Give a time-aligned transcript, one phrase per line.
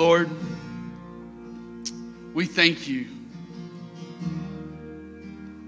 [0.00, 0.30] Lord,
[2.32, 3.04] we thank you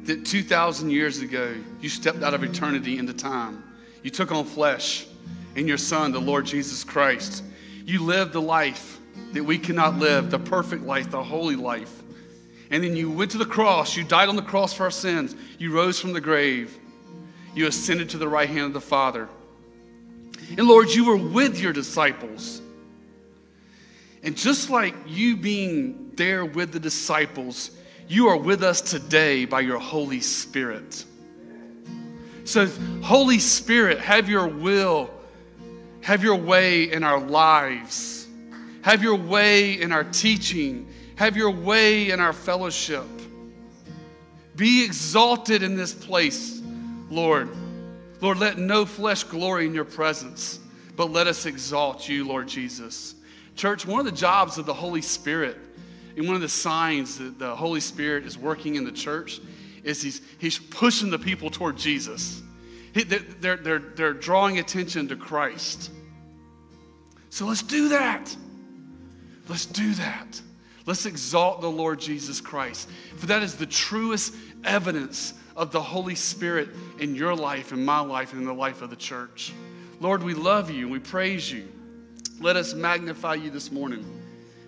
[0.05, 3.63] that 2,000 years ago, you stepped out of eternity into time.
[4.03, 5.07] You took on flesh
[5.55, 7.45] in your Son, the Lord Jesus Christ.
[7.85, 9.01] You lived the life
[9.35, 12.03] that we cannot live, the perfect life, the holy life.
[12.71, 13.99] And then you went to the cross.
[13.99, 15.37] You died on the cross for our sins.
[15.59, 16.75] You rose from the grave.
[17.55, 19.29] You ascended to the right hand of the Father.
[20.57, 22.62] And Lord, you were with your disciples.
[24.23, 27.71] And just like you being there with the disciples,
[28.09, 31.05] you are with us today by your Holy Spirit.
[32.45, 32.67] So,
[33.03, 35.11] Holy Spirit, have your will,
[36.03, 38.27] have your way in our lives,
[38.83, 43.07] have your way in our teaching, have your way in our fellowship.
[44.57, 46.61] Be exalted in this place,
[47.11, 47.49] Lord.
[48.21, 50.61] Lord, let no flesh glory in your presence,
[50.97, 53.15] but let us exalt you, Lord Jesus.
[53.57, 55.59] Church, one of the jobs of the Holy Spirit
[56.17, 59.41] and one of the signs that the Holy Spirit is working in the church
[59.83, 62.43] is he's, he's pushing the people toward Jesus.
[62.95, 65.91] He, they're, they're, they're drawing attention to Christ.
[67.31, 68.35] So let's do that.
[69.49, 70.41] Let's do that.
[70.85, 72.89] Let's exalt the Lord Jesus Christ.
[73.17, 78.01] For that is the truest evidence of the Holy Spirit in your life, in my
[78.01, 79.53] life, and in the life of the church.
[80.01, 81.69] Lord, we love you we praise you.
[82.43, 84.05] Let us magnify you this morning.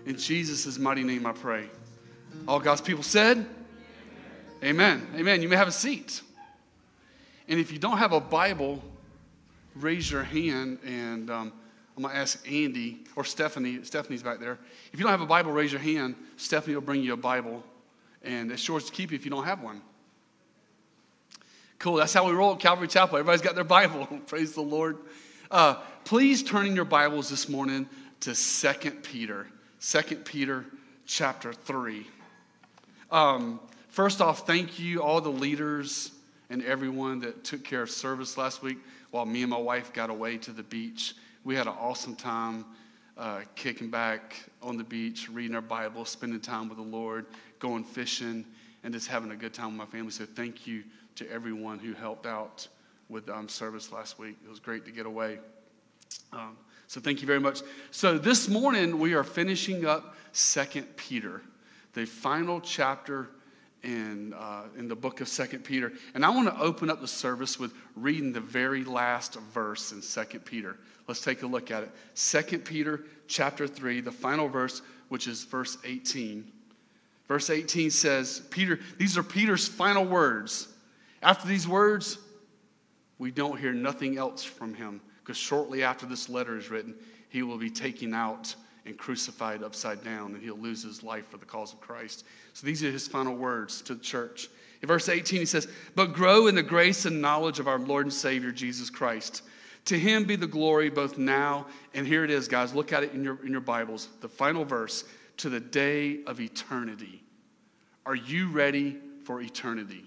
[0.06, 1.68] In Jesus' mighty name I pray.
[2.46, 3.44] All God's people said,
[4.62, 5.04] Amen.
[5.16, 5.42] Amen.
[5.42, 6.22] You may have a seat.
[7.48, 8.80] And if you don't have a Bible,
[9.74, 11.52] raise your hand and um,
[11.96, 13.82] I'm going to ask Andy or Stephanie.
[13.82, 14.56] Stephanie's back there.
[14.92, 16.14] If you don't have a Bible, raise your hand.
[16.36, 17.64] Stephanie will bring you a Bible.
[18.22, 19.82] And it's yours to keep if you don't have one.
[21.80, 21.96] Cool.
[21.96, 23.18] That's how we roll at Calvary Chapel.
[23.18, 24.06] Everybody's got their Bible.
[24.28, 24.98] Praise the Lord.
[25.54, 29.46] Uh, please turn in your Bibles this morning to Second Peter.
[29.80, 30.66] 2 Peter
[31.06, 32.04] chapter 3.
[33.12, 36.10] Um, first off, thank you, all the leaders
[36.50, 38.78] and everyone that took care of service last week
[39.12, 41.14] while me and my wife got away to the beach.
[41.44, 42.64] We had an awesome time
[43.16, 47.26] uh, kicking back on the beach, reading our Bible, spending time with the Lord,
[47.60, 48.44] going fishing,
[48.82, 50.10] and just having a good time with my family.
[50.10, 50.82] So thank you
[51.14, 52.66] to everyone who helped out
[53.08, 54.36] with um, service last week.
[54.44, 55.38] It was great to get away.
[56.32, 57.60] Um, so thank you very much.
[57.90, 61.42] So this morning we are finishing up Second Peter,
[61.92, 63.30] the final chapter
[63.82, 65.92] in, uh, in the book of Second Peter.
[66.14, 70.02] And I want to open up the service with reading the very last verse in
[70.02, 70.76] Second Peter.
[71.06, 71.90] Let's take a look at it.
[72.14, 76.50] Second Peter chapter 3, the final verse, which is verse 18.
[77.28, 80.68] Verse 18 says, Peter, these are Peter's final words.
[81.22, 82.18] After these words,
[83.18, 86.94] we don't hear nothing else from him because shortly after this letter is written,
[87.30, 88.54] he will be taken out
[88.84, 92.26] and crucified upside down, and he'll lose his life for the cause of Christ.
[92.52, 94.48] So these are his final words to the church.
[94.82, 98.04] In verse 18, he says, But grow in the grace and knowledge of our Lord
[98.04, 99.42] and Savior Jesus Christ.
[99.86, 102.74] To him be the glory both now, and here it is, guys.
[102.74, 104.10] Look at it in your, in your Bibles.
[104.20, 105.04] The final verse,
[105.38, 107.22] to the day of eternity.
[108.04, 110.04] Are you ready for eternity?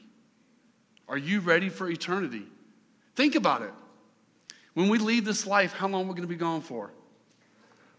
[1.10, 2.44] Are you ready for eternity?
[3.16, 3.74] Think about it.
[4.78, 6.92] When we leave this life, how long are we going to be gone for?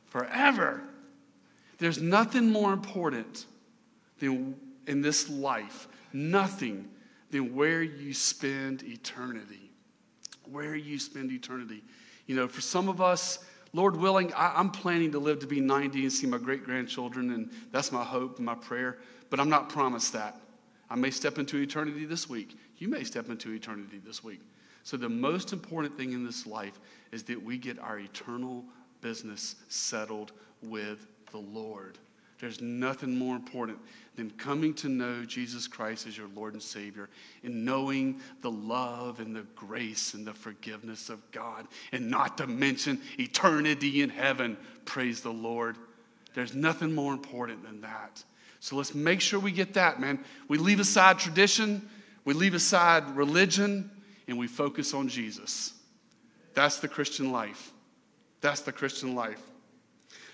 [0.04, 0.80] Forever.
[1.78, 3.46] There's nothing more important
[4.20, 4.54] than
[4.86, 6.88] in this life, nothing
[7.32, 9.72] than where you spend eternity.
[10.52, 11.82] Where you spend eternity.
[12.28, 15.60] You know, for some of us, Lord willing, I, am planning to live to be
[15.60, 18.98] 90 and see my great grandchildren, and that's my hope and my prayer,
[19.30, 20.40] but I'm not promised that.
[20.88, 22.56] I may step into eternity this week.
[22.76, 24.42] You may step into eternity this week.
[24.88, 26.80] So, the most important thing in this life
[27.12, 28.64] is that we get our eternal
[29.02, 30.32] business settled
[30.62, 31.98] with the Lord.
[32.38, 33.80] There's nothing more important
[34.16, 37.10] than coming to know Jesus Christ as your Lord and Savior
[37.44, 42.46] and knowing the love and the grace and the forgiveness of God, and not to
[42.46, 44.56] mention eternity in heaven.
[44.86, 45.76] Praise the Lord.
[46.32, 48.24] There's nothing more important than that.
[48.60, 50.18] So let's make sure we get that, man.
[50.48, 51.86] We leave aside tradition,
[52.24, 53.90] we leave aside religion,
[54.28, 55.72] and we focus on Jesus.
[56.54, 57.72] That's the Christian life.
[58.40, 59.40] That's the Christian life.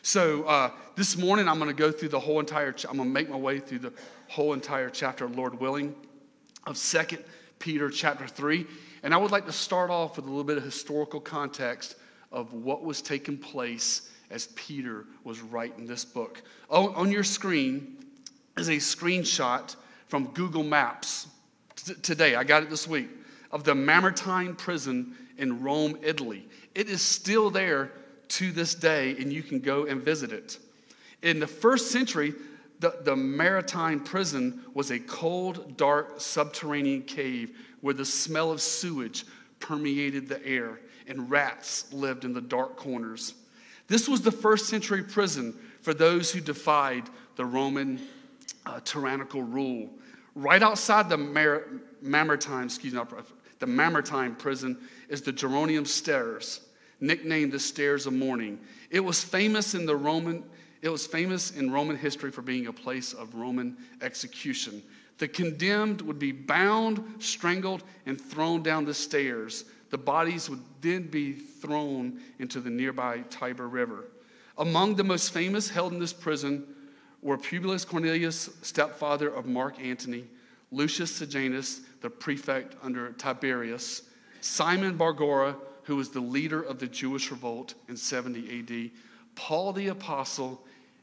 [0.02, 2.74] So uh, this morning, I'm going to go through the whole entire.
[2.88, 3.92] I'm going to make my way through the
[4.28, 5.94] whole entire chapter, Lord willing,
[6.66, 7.24] of Second
[7.58, 8.66] Peter chapter three,
[9.02, 11.96] and I would like to start off with a little bit of historical context
[12.32, 16.42] of what was taking place as Peter was writing this book.
[16.68, 17.96] On your screen
[18.58, 19.76] is a screenshot
[20.08, 21.28] from Google Maps
[21.76, 22.34] t- today.
[22.34, 23.08] I got it this week
[23.54, 26.46] of the Mamertine prison in Rome, Italy.
[26.74, 27.92] It is still there
[28.28, 30.58] to this day, and you can go and visit it.
[31.22, 32.34] In the first century,
[32.80, 39.24] the, the Mamertine prison was a cold, dark, subterranean cave where the smell of sewage
[39.60, 43.34] permeated the air and rats lived in the dark corners.
[43.86, 47.04] This was the first century prison for those who defied
[47.36, 48.00] the Roman
[48.66, 49.90] uh, tyrannical rule.
[50.34, 51.68] Right outside the Mar-
[52.02, 53.00] Mamertine, excuse me,
[53.64, 54.76] the Mamertine prison
[55.08, 56.60] is the Geronium Stairs,
[57.00, 58.60] nicknamed the Stairs of Mourning.
[58.90, 60.44] It was famous in the Roman,
[60.82, 64.82] it was famous in Roman history for being a place of Roman execution.
[65.16, 69.64] The condemned would be bound, strangled, and thrown down the stairs.
[69.88, 74.04] The bodies would then be thrown into the nearby Tiber River.
[74.58, 76.66] Among the most famous held in this prison
[77.22, 80.24] were Publius Cornelius, stepfather of Mark Antony,
[80.70, 84.02] Lucius Sejanus, the prefect under Tiberius,
[84.42, 88.90] Simon bar Giora, who was the leader of the Jewish revolt in 70 AD,
[89.36, 90.62] Paul the apostle,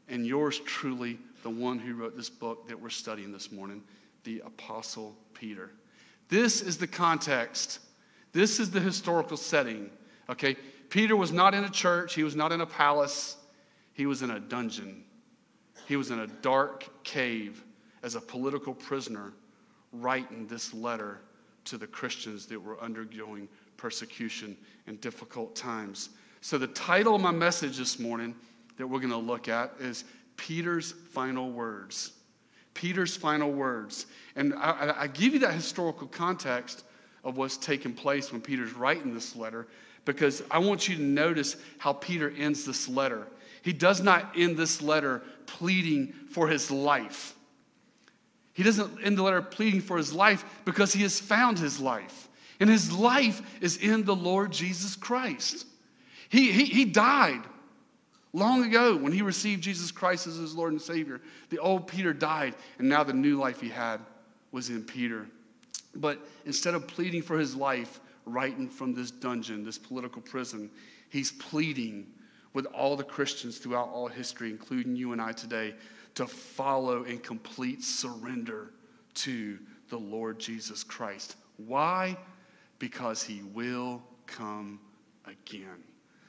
[0.09, 3.81] and yours truly, the one who wrote this book that we're studying this morning,
[4.25, 5.71] the apostle Peter.
[6.29, 7.79] This is the context.
[8.31, 9.89] This is the historical setting.
[10.29, 10.55] Okay?
[10.91, 13.37] Peter was not in a church, he was not in a palace,
[13.93, 15.03] he was in a dungeon.
[15.87, 17.63] He was in a dark cave
[18.03, 19.33] as a political prisoner,
[19.91, 21.19] writing this letter
[21.65, 23.47] to the Christians that were undergoing
[23.77, 24.57] persecution
[24.87, 26.09] and difficult times.
[26.41, 28.35] So, the title of my message this morning
[28.77, 30.05] that we're going to look at is
[30.37, 32.13] Peter's Final Words.
[32.73, 34.07] Peter's final words.
[34.35, 36.83] And I, I, give you that historical context
[37.23, 39.67] of what's taking place when Peter's writing this letter
[40.05, 43.27] because I want you to notice how Peter ends this letter.
[43.61, 47.35] He does not end this letter pleading for his life.
[48.53, 52.27] He doesn't end the letter pleading for his life because he has found his life.
[52.59, 55.65] And his life is in the Lord Jesus Christ.
[56.29, 57.41] He, he, he died
[58.33, 61.21] long ago when he received Jesus Christ as his Lord and Savior.
[61.49, 63.99] The old Peter died, and now the new life he had
[64.51, 65.27] was in Peter.
[65.95, 70.69] But instead of pleading for his life, writing from this dungeon, this political prison,
[71.09, 72.07] he's pleading
[72.53, 75.73] with all the Christians throughout all history, including you and I today,
[76.15, 78.71] to follow in complete surrender
[79.13, 79.57] to
[79.89, 81.35] the Lord Jesus Christ.
[81.57, 82.17] Why?
[82.79, 84.79] Because he will come
[85.25, 85.83] again.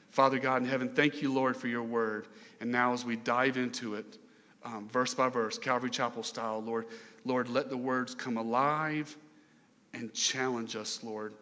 [0.09, 2.27] Father God in heaven, thank you, Lord, for your word.
[2.61, 4.19] And now, as we dive into it,
[4.63, 6.85] um, verse by verse, Calvary Chapel style, Lord,
[7.25, 9.17] Lord, let the words come alive
[9.93, 11.33] and challenge us, Lord,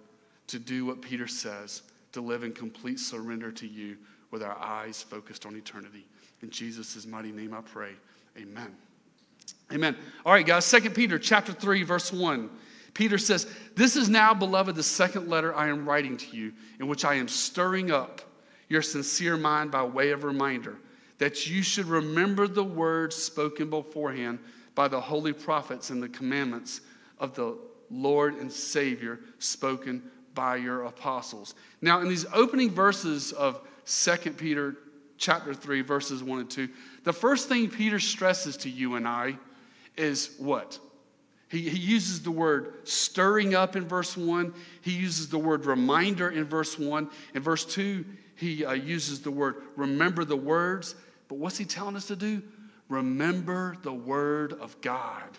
[0.48, 1.84] to do what Peter says,
[2.14, 3.98] to live in complete surrender to you
[4.32, 6.06] with our eyes focused on eternity.
[6.42, 7.92] In Jesus' mighty name I pray.
[8.38, 8.76] Amen.
[9.72, 9.96] Amen.
[10.26, 12.50] All right, guys, Second Peter chapter 3, verse 1.
[12.94, 16.88] Peter says, This is now, beloved, the second letter I am writing to you, in
[16.88, 18.22] which I am stirring up
[18.68, 20.78] your sincere mind by way of reminder
[21.18, 24.40] that you should remember the words spoken beforehand
[24.76, 26.82] by the holy prophets and the commandments
[27.20, 27.58] of the
[27.90, 30.02] Lord and Savior spoken
[30.34, 31.56] by your apostles.
[31.82, 34.78] Now, in these opening verses of 2 Peter
[35.22, 36.68] chapter 3, verses 1 and 2,
[37.04, 39.38] the first thing Peter stresses to you and I
[39.96, 40.80] is what?
[41.48, 44.54] He, he uses the word stirring up in verse 1.
[44.82, 47.10] He uses the word reminder in verse 1.
[47.36, 48.04] In verse 2,
[48.36, 50.96] he uh, uses the word remember the words.
[51.28, 52.42] But what's he telling us to do?
[52.90, 55.30] Remember the word of God.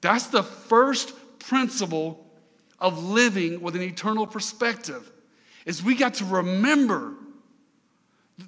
[0.00, 2.26] That's the first principle
[2.78, 5.10] of living with an eternal perspective
[5.64, 7.14] is we got to remember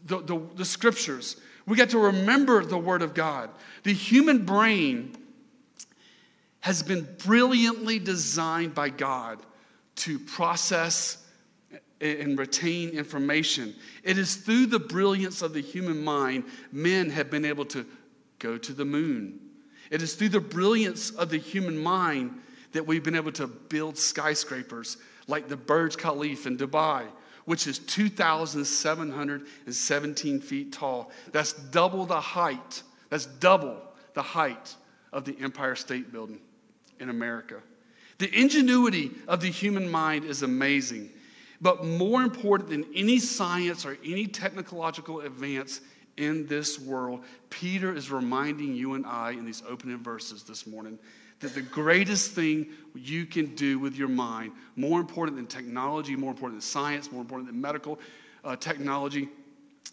[0.06, 1.36] the, the, the, scriptures.
[1.66, 3.50] We get to remember the Word of God.
[3.84, 5.16] The human brain
[6.60, 9.38] has been brilliantly designed by God
[9.96, 11.24] to process
[12.00, 13.74] and retain information.
[14.04, 17.84] It is through the brilliance of the human mind men have been able to
[18.38, 19.40] go to the moon.
[19.90, 22.40] It is through the brilliance of the human mind
[22.72, 27.06] that we've been able to build skyscrapers like the Burj Khalifa in Dubai,
[27.48, 31.10] which is 2,717 feet tall.
[31.32, 32.82] That's double the height.
[33.08, 33.80] That's double
[34.12, 34.76] the height
[35.14, 36.40] of the Empire State Building
[37.00, 37.62] in America.
[38.18, 41.08] The ingenuity of the human mind is amazing.
[41.62, 45.80] But more important than any science or any technological advance
[46.18, 50.98] in this world, Peter is reminding you and I in these opening verses this morning
[51.40, 56.30] that the greatest thing you can do with your mind, more important than technology, more
[56.30, 57.98] important than science, more important than medical
[58.44, 59.28] uh, technology,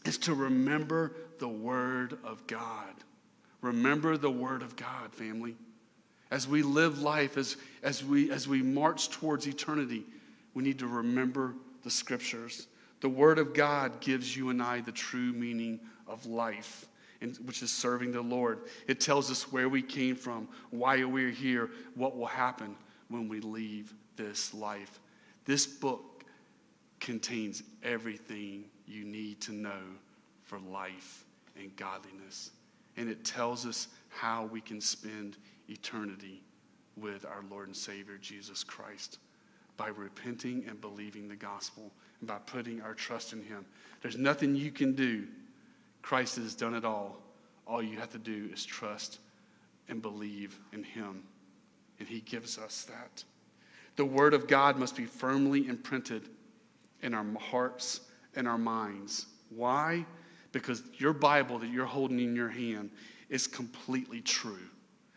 [0.06, 2.94] is to remember the Word of God.
[3.62, 5.56] Remember the Word of God, family.
[6.32, 10.04] As we live life, as, as, we, as we march towards eternity,
[10.54, 12.68] we need to remember the Scriptures.
[13.02, 16.86] The Word of God gives you and I the true meaning of life.
[17.22, 18.60] And, which is serving the Lord.
[18.88, 22.76] It tells us where we came from, why we're here, what will happen
[23.10, 25.00] when we leave this life.
[25.46, 26.24] This book
[27.00, 29.82] contains everything you need to know
[30.44, 31.26] for life
[31.58, 32.52] and godliness.
[32.98, 35.38] And it tells us how we can spend
[35.70, 36.42] eternity
[36.98, 39.20] with our Lord and Savior Jesus Christ
[39.78, 41.92] by repenting and believing the gospel
[42.22, 43.66] and by putting our trust in Him.
[44.02, 45.28] There's nothing you can do.
[46.06, 47.18] Christ has done it all.
[47.66, 49.18] All you have to do is trust
[49.90, 51.24] and believe in Him.
[51.98, 53.24] And He gives us that.
[53.96, 56.30] The Word of God must be firmly imprinted
[57.02, 58.02] in our hearts
[58.36, 59.26] and our minds.
[59.50, 60.06] Why?
[60.52, 62.92] Because your Bible that you're holding in your hand
[63.30, 64.70] is completely true.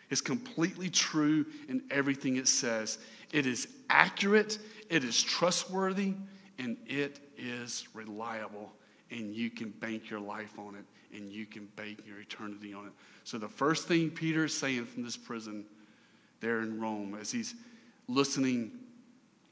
[0.09, 2.97] It's completely true in everything it says.
[3.31, 6.15] It is accurate, it is trustworthy,
[6.59, 8.73] and it is reliable.
[9.11, 10.85] And you can bank your life on it,
[11.17, 12.93] and you can bank your eternity on it.
[13.25, 15.65] So, the first thing Peter is saying from this prison
[16.41, 17.55] there in Rome, as he's
[18.07, 18.73] listening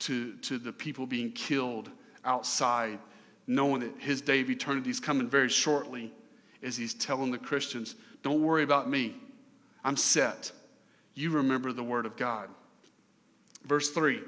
[0.00, 1.90] to, to the people being killed
[2.24, 2.98] outside,
[3.46, 6.12] knowing that his day of eternity is coming very shortly,
[6.62, 9.14] as he's telling the Christians, Don't worry about me.
[9.84, 10.50] I'm set.
[11.14, 12.48] You remember the word of God.
[13.64, 14.20] Verse 3.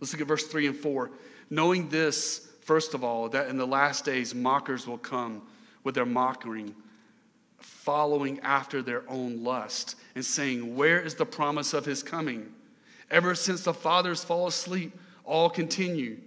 [0.00, 1.10] Let's look at verse 3 and 4.
[1.50, 5.40] Knowing this, first of all, that in the last days mockers will come
[5.84, 6.74] with their mocking,
[7.58, 12.52] following after their own lust, and saying, Where is the promise of his coming?
[13.08, 14.92] Ever since the fathers fall asleep,
[15.24, 16.18] all continue,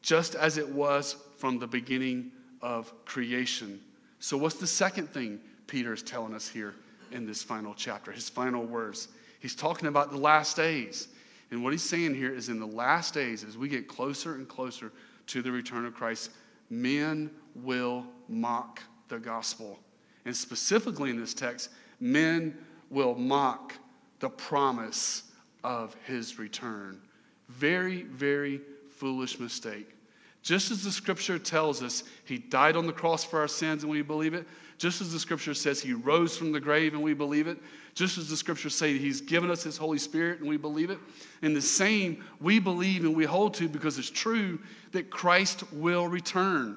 [0.00, 3.78] just as it was from the beginning of creation.
[4.20, 6.74] So, what's the second thing Peter is telling us here
[7.12, 9.08] in this final chapter, his final words?
[9.38, 11.08] He's talking about the last days.
[11.50, 14.48] And what he's saying here is in the last days, as we get closer and
[14.48, 14.90] closer
[15.28, 16.30] to the return of Christ,
[16.70, 19.78] men will mock the gospel.
[20.24, 22.56] And specifically in this text, men
[22.90, 23.74] will mock
[24.20, 25.24] the promise
[25.62, 27.00] of his return.
[27.48, 29.94] Very, very foolish mistake.
[30.42, 33.90] Just as the scripture tells us he died on the cross for our sins and
[33.90, 34.46] we believe it,
[34.78, 37.58] just as the scripture says he rose from the grave and we believe it,
[37.94, 40.98] just as the scriptures say he's given us his Holy Spirit and we believe it,
[41.42, 44.58] and the same we believe and we hold to because it's true
[44.92, 46.76] that Christ will return.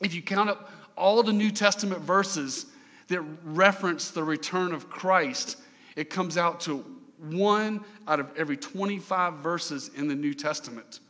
[0.00, 2.66] If you count up all the New Testament verses
[3.08, 5.58] that reference the return of Christ,
[5.96, 6.84] it comes out to
[7.18, 11.00] one out of every 25 verses in the New Testament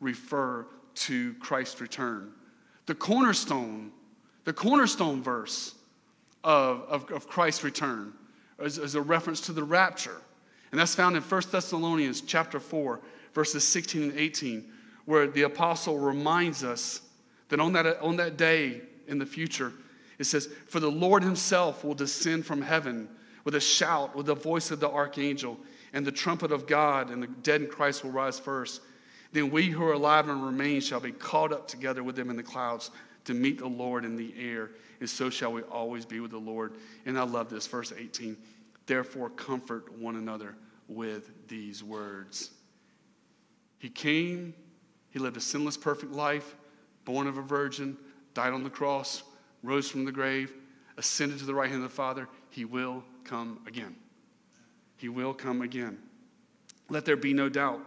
[0.00, 2.32] refer to Christ's return.
[2.86, 3.92] The cornerstone,
[4.44, 5.74] the cornerstone verse
[6.44, 8.12] of, of, of Christ's return
[8.60, 10.20] is, is, a reference to the rapture.
[10.70, 13.00] And that's found in 1 Thessalonians chapter 4,
[13.34, 14.64] verses 16 and 18,
[15.04, 17.02] where the apostle reminds us
[17.48, 19.72] that on that, on that day in the future,
[20.18, 23.08] it says, For the Lord himself will descend from heaven
[23.44, 25.58] with a shout, with the voice of the archangel,
[25.92, 28.80] and the trumpet of God, and the dead in Christ will rise first.
[29.32, 32.36] Then we who are alive and remain shall be caught up together with them in
[32.36, 32.90] the clouds
[33.24, 36.38] to meet the Lord in the air, and so shall we always be with the
[36.38, 36.74] Lord.
[37.06, 38.36] And I love this, verse 18.
[38.86, 40.56] Therefore, comfort one another
[40.88, 42.50] with these words.
[43.78, 44.54] He came,
[45.10, 46.56] he lived a sinless, perfect life,
[47.04, 47.96] born of a virgin,
[48.34, 49.22] died on the cross,
[49.62, 50.52] rose from the grave,
[50.96, 52.28] ascended to the right hand of the Father.
[52.50, 53.96] He will come again.
[54.96, 55.98] He will come again.
[56.88, 57.80] Let there be no doubt.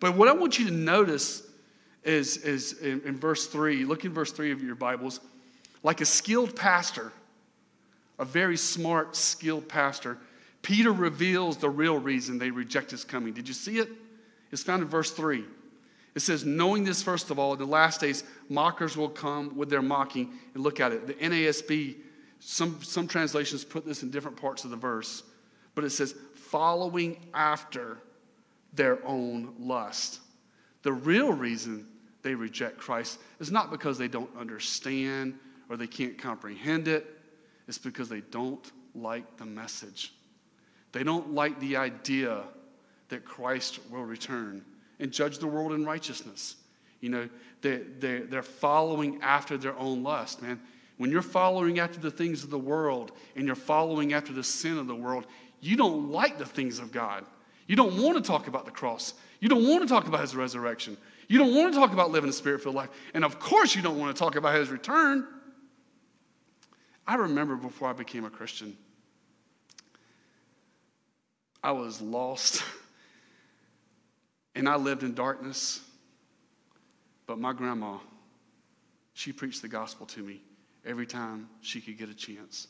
[0.00, 1.47] But what I want you to notice
[2.04, 5.20] is, is in, in verse 3, look in verse 3 of your Bibles,
[5.82, 7.12] like a skilled pastor,
[8.18, 10.18] a very smart, skilled pastor,
[10.62, 13.32] Peter reveals the real reason they reject his coming.
[13.32, 13.88] Did you see it?
[14.50, 15.44] It's found in verse 3.
[16.14, 19.70] It says, Knowing this, first of all, in the last days, mockers will come with
[19.70, 20.32] their mocking.
[20.54, 21.06] And look at it.
[21.06, 21.96] The NASB,
[22.40, 25.22] some, some translations put this in different parts of the verse,
[25.74, 27.98] but it says, following after
[28.72, 30.20] their own lust.
[30.82, 31.86] The real reason
[32.22, 37.06] they reject Christ is not because they don't understand or they can't comprehend it,
[37.66, 40.14] it's because they don't like the message.
[40.92, 42.44] They don't like the idea
[43.08, 44.64] that Christ will return
[44.98, 46.56] and judge the world in righteousness.
[47.00, 47.28] You know,
[47.60, 50.60] they, they, they're following after their own lust, man.
[50.96, 54.78] When you're following after the things of the world and you're following after the sin
[54.78, 55.26] of the world,
[55.60, 57.24] you don't like the things of God.
[57.68, 59.14] You don't want to talk about the cross.
[59.38, 60.96] You don't want to talk about his resurrection.
[61.28, 62.88] You don't want to talk about living a spirit filled life.
[63.14, 65.26] And of course, you don't want to talk about his return.
[67.06, 68.76] I remember before I became a Christian,
[71.62, 72.64] I was lost
[74.54, 75.80] and I lived in darkness.
[77.26, 77.98] But my grandma,
[79.12, 80.40] she preached the gospel to me
[80.86, 82.68] every time she could get a chance.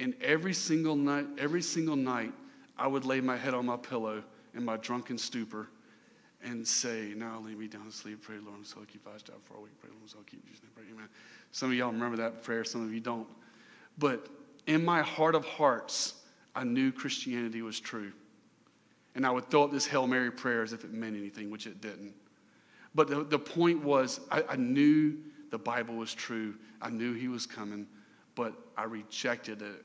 [0.00, 2.32] And every single night, every single night,
[2.78, 4.22] I would lay my head on my pillow
[4.54, 5.68] in my drunken stupor
[6.42, 8.22] and say, Now lay me down to sleep.
[8.22, 9.78] Pray, Lord, I'm so keep eyes down for a week.
[9.80, 10.56] Pray, Lord, I'm so keep you.
[10.74, 11.08] Pray, amen.
[11.52, 13.28] Some of y'all remember that prayer, some of you don't.
[13.98, 14.28] But
[14.66, 16.14] in my heart of hearts,
[16.54, 18.12] I knew Christianity was true.
[19.14, 21.66] And I would throw up this Hail Mary prayer as if it meant anything, which
[21.66, 22.14] it didn't.
[22.94, 25.16] But the, the point was, I, I knew
[25.50, 26.54] the Bible was true.
[26.80, 27.86] I knew He was coming,
[28.34, 29.84] but I rejected it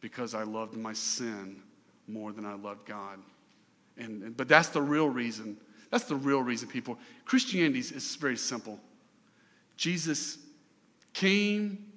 [0.00, 1.62] because I loved my sin
[2.08, 3.18] more than I loved God.
[3.96, 5.56] And, but that's the real reason.
[5.90, 6.98] That's the real reason, people.
[7.24, 8.80] Christianity is very simple.
[9.76, 10.38] Jesus
[11.12, 11.92] came,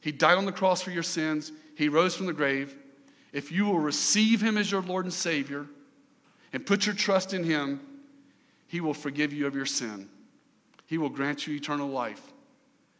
[0.00, 2.76] He died on the cross for your sins, He rose from the grave.
[3.32, 5.66] If you will receive Him as your Lord and Savior
[6.52, 7.80] and put your trust in Him,
[8.66, 10.08] He will forgive you of your sin.
[10.86, 12.32] He will grant you eternal life.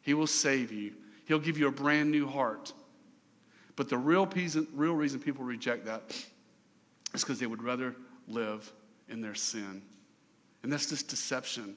[0.03, 0.93] He will save you.
[1.27, 2.73] He'll give you a brand new heart.
[3.77, 4.29] But the real
[4.75, 6.03] real reason people reject that
[7.15, 7.95] is because they would rather
[8.29, 8.71] live
[9.09, 9.83] in their sin.
[10.63, 11.77] And that's just deception.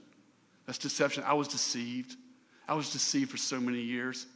[0.65, 1.23] That's deception.
[1.25, 2.15] I was deceived.
[2.67, 4.27] I was deceived for so many years.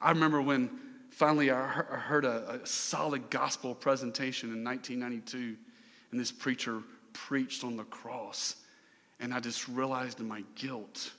[0.00, 0.70] I remember when
[1.10, 5.56] finally I heard a, a solid gospel presentation in 1992,
[6.10, 6.82] and this preacher
[7.12, 8.56] preached on the cross.
[9.20, 11.12] And I just realized my guilt,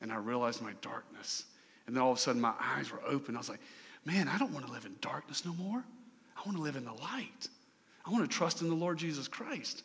[0.00, 1.46] and I realized my darkness.
[1.86, 3.34] And then all of a sudden, my eyes were open.
[3.34, 3.60] I was like,
[4.04, 5.82] man, I don't want to live in darkness no more.
[6.36, 7.48] I want to live in the light.
[8.04, 9.84] I want to trust in the Lord Jesus Christ.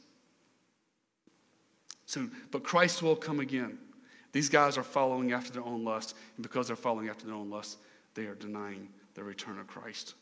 [2.05, 3.77] So, but Christ will come again.
[4.31, 7.50] These guys are following after their own lust, and because they're following after their own
[7.50, 7.79] lust,
[8.13, 10.15] they are denying the return of Christ.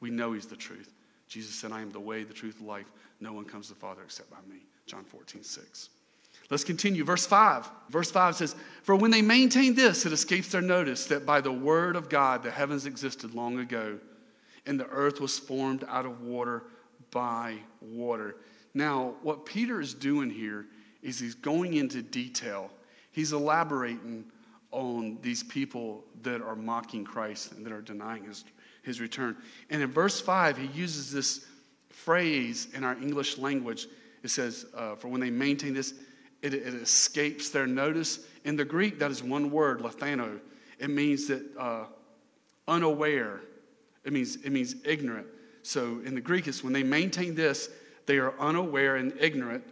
[0.00, 0.92] We know He's the truth.
[1.28, 2.92] Jesus said, I am the way, the truth, the life.
[3.20, 4.60] No one comes to the Father except by me.
[4.86, 5.88] John 14, 6.
[6.50, 7.04] Let's continue.
[7.04, 7.70] Verse 5.
[7.88, 11.52] Verse 5 says, For when they maintain this, it escapes their notice that by the
[11.52, 13.98] word of God the heavens existed long ago,
[14.66, 16.64] and the earth was formed out of water
[17.12, 18.36] by water.
[18.74, 20.66] Now, what Peter is doing here
[21.02, 22.70] is he's going into detail.
[23.12, 24.24] He's elaborating
[24.72, 28.44] on these people that are mocking Christ and that are denying his,
[28.82, 29.36] his return.
[29.70, 31.46] And in verse 5, he uses this
[31.90, 33.86] phrase in our English language.
[34.22, 35.94] It says, uh, For when they maintain this,
[36.40, 38.20] it, it, escapes their notice.
[38.44, 40.40] In the Greek, that is one word, lethano.
[40.78, 41.84] It means that uh,
[42.66, 43.42] unaware.
[44.04, 45.26] It means, it means ignorant.
[45.62, 47.70] So in the Greek, it's when they maintain this,
[48.06, 49.64] they are unaware and ignorant.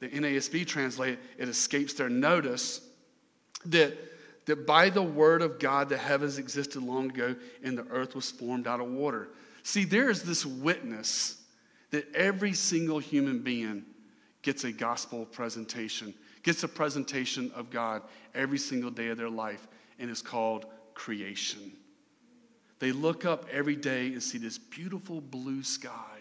[0.00, 2.80] The NASB translate it escapes their notice
[3.66, 3.96] that,
[4.46, 8.30] that by the word of God the heavens existed long ago and the earth was
[8.30, 9.28] formed out of water.
[9.62, 11.42] See, there is this witness
[11.90, 13.84] that every single human being
[14.42, 18.02] gets a gospel presentation, gets a presentation of God
[18.34, 21.72] every single day of their life, and it's called creation.
[22.82, 26.18] They look up every day and see this beautiful blue sky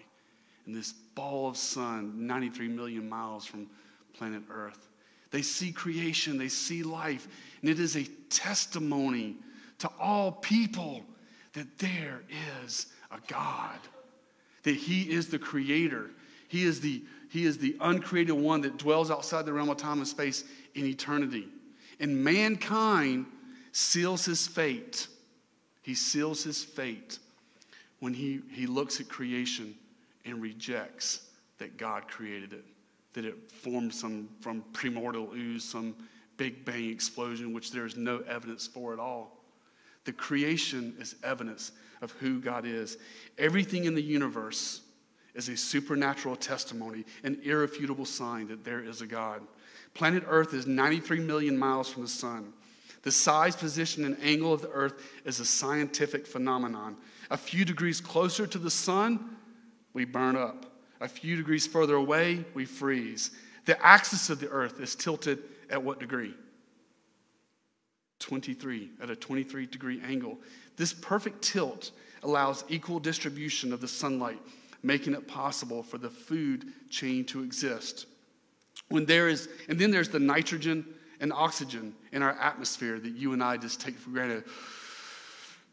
[0.67, 3.65] and this ball of sun 93 million miles from
[4.13, 4.87] planet Earth.
[5.31, 7.27] They see creation, they see life,
[7.61, 9.37] and it is a testimony
[9.79, 11.01] to all people
[11.53, 12.21] that there
[12.63, 13.79] is a God,
[14.61, 16.11] that He is the creator.
[16.47, 19.97] He is the, he is the uncreated one that dwells outside the realm of time
[19.97, 20.43] and space
[20.75, 21.47] in eternity.
[21.99, 23.25] And mankind
[23.71, 25.07] seals his fate
[25.81, 27.19] he seals his fate
[27.99, 29.75] when he, he looks at creation
[30.25, 32.65] and rejects that God created it,
[33.13, 35.95] that it formed some from primordial ooze, some
[36.37, 39.37] big bang explosion, which there is no evidence for at all.
[40.05, 42.97] The creation is evidence of who God is.
[43.37, 44.81] Everything in the universe
[45.35, 49.41] is a supernatural testimony, an irrefutable sign that there is a God.
[49.93, 52.53] Planet Earth is 93 million miles from the sun.
[53.03, 56.97] The size, position, and angle of the earth is a scientific phenomenon.
[57.31, 59.37] A few degrees closer to the sun,
[59.93, 60.65] we burn up.
[60.99, 63.31] A few degrees further away, we freeze.
[63.65, 66.35] The axis of the earth is tilted at what degree?
[68.19, 70.37] 23, at a 23 degree angle.
[70.77, 71.91] This perfect tilt
[72.23, 74.39] allows equal distribution of the sunlight,
[74.83, 78.05] making it possible for the food chain to exist.
[78.89, 80.85] When there is, and then there's the nitrogen
[81.21, 84.43] and oxygen in our atmosphere that you and I just take for granted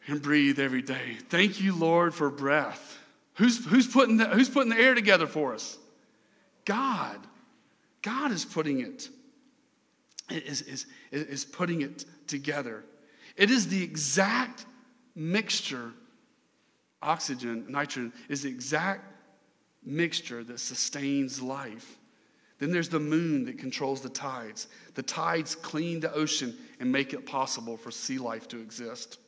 [0.06, 1.16] and breathe every day.
[1.28, 2.98] Thank you, Lord, for breath.
[3.34, 5.78] Who's, who's, putting the, who's putting the air together for us?
[6.64, 7.18] God.
[8.02, 9.08] God is putting it,
[10.30, 12.84] is, is, is putting it together.
[13.36, 14.66] It is the exact
[15.14, 15.92] mixture,
[17.02, 19.04] oxygen, nitrogen, is the exact
[19.84, 21.97] mixture that sustains life.
[22.58, 24.66] Then there's the moon that controls the tides.
[24.94, 29.18] The tides clean the ocean and make it possible for sea life to exist.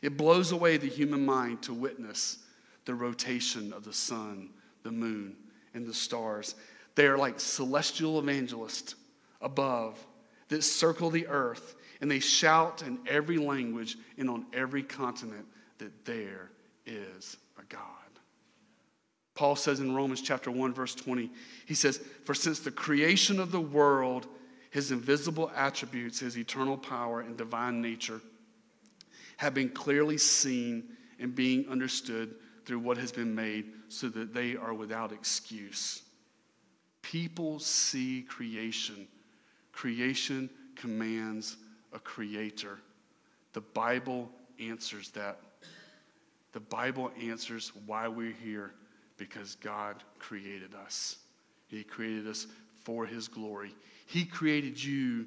[0.00, 2.38] It blows away the human mind to witness
[2.84, 4.50] the rotation of the sun,
[4.82, 5.36] the moon,
[5.74, 6.54] and the stars.
[6.94, 8.94] They are like celestial evangelists
[9.40, 10.04] above
[10.48, 15.46] that circle the earth, and they shout in every language and on every continent
[15.78, 16.50] that there
[16.84, 18.01] is a God.
[19.34, 21.30] Paul says in Romans chapter 1 verse 20,
[21.66, 24.26] he says, "For since the creation of the world,
[24.70, 28.20] his invisible attributes, his eternal power and divine nature
[29.38, 34.56] have been clearly seen and being understood through what has been made so that they
[34.56, 36.02] are without excuse."
[37.00, 39.08] People see creation.
[39.72, 41.56] Creation commands
[41.92, 42.78] a creator.
[43.54, 45.40] The Bible answers that.
[46.52, 48.74] The Bible answers why we're here
[49.22, 51.18] because God created us.
[51.68, 52.48] He created us
[52.82, 53.72] for His glory.
[54.06, 55.26] He created you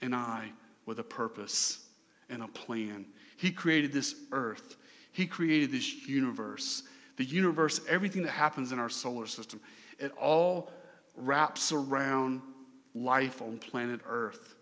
[0.00, 0.52] and I
[0.86, 1.88] with a purpose
[2.30, 3.04] and a plan.
[3.36, 4.76] He created this earth,
[5.10, 6.84] He created this universe.
[7.16, 9.60] The universe, everything that happens in our solar system,
[9.98, 10.70] it all
[11.14, 12.40] wraps around
[12.94, 14.54] life on planet Earth.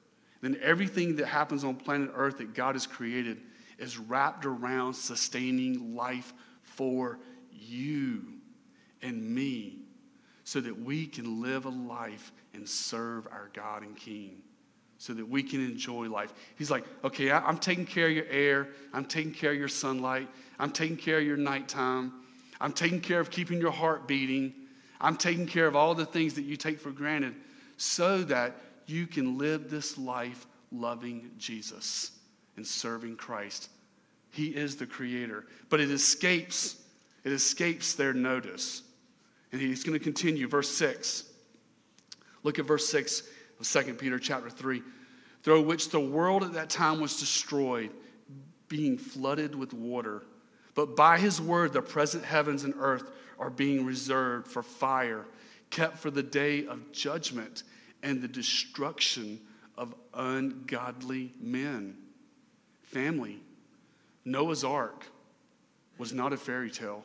[0.42, 3.40] Then everything that happens on planet Earth that God has created
[3.78, 7.20] is wrapped around sustaining life for
[7.52, 8.39] you
[9.02, 9.78] and me
[10.44, 14.42] so that we can live a life and serve our God and King,
[14.98, 16.32] so that we can enjoy life.
[16.56, 19.68] He's like, okay, I, am taking care of your air, I'm taking care of your
[19.68, 22.12] sunlight, I'm taking care of your nighttime,
[22.60, 24.52] I'm taking care of keeping your heart beating,
[25.00, 27.34] I'm taking care of all the things that you take for granted
[27.76, 32.12] so that you can live this life loving Jesus
[32.56, 33.70] and serving Christ.
[34.30, 36.76] He is the creator, but it escapes
[37.24, 38.82] it escapes their notice.
[39.52, 41.24] And he's going to continue verse 6.
[42.42, 43.22] Look at verse 6
[43.58, 44.82] of 2 Peter chapter 3.
[45.42, 47.90] Through which the world at that time was destroyed,
[48.68, 50.22] being flooded with water.
[50.74, 55.26] But by his word, the present heavens and earth are being reserved for fire,
[55.70, 57.64] kept for the day of judgment
[58.02, 59.40] and the destruction
[59.76, 61.96] of ungodly men.
[62.82, 63.40] Family,
[64.24, 65.06] Noah's ark
[65.98, 67.04] was not a fairy tale.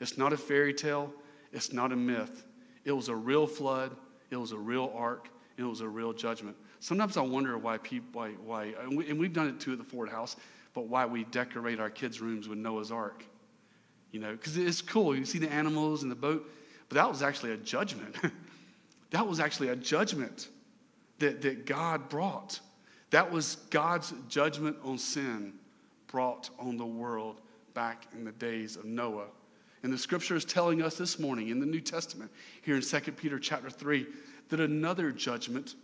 [0.00, 1.12] It's not a fairy tale,
[1.56, 2.44] it's not a myth.
[2.84, 3.96] It was a real flood,
[4.30, 6.54] it was a real ark, it was a real judgment.
[6.80, 10.10] Sometimes I wonder why people, why, why and we've done it too at the Ford
[10.10, 10.36] House,
[10.74, 13.24] but why we decorate our kids' rooms with Noah's ark.
[14.12, 15.16] You know, because it's cool.
[15.16, 16.48] You see the animals and the boat,
[16.88, 18.16] but that was actually a judgment.
[19.10, 20.48] that was actually a judgment
[21.18, 22.60] that, that God brought.
[23.10, 25.54] That was God's judgment on sin
[26.06, 27.40] brought on the world
[27.72, 29.26] back in the days of Noah.
[29.82, 32.30] And the scripture is telling us this morning in the New Testament,
[32.62, 34.06] here in 2 Peter chapter 3,
[34.48, 35.74] that another judgment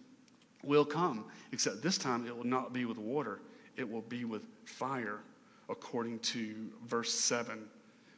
[0.63, 3.41] will come, except this time it will not be with water,
[3.77, 5.21] it will be with fire,
[5.69, 7.59] according to verse 7.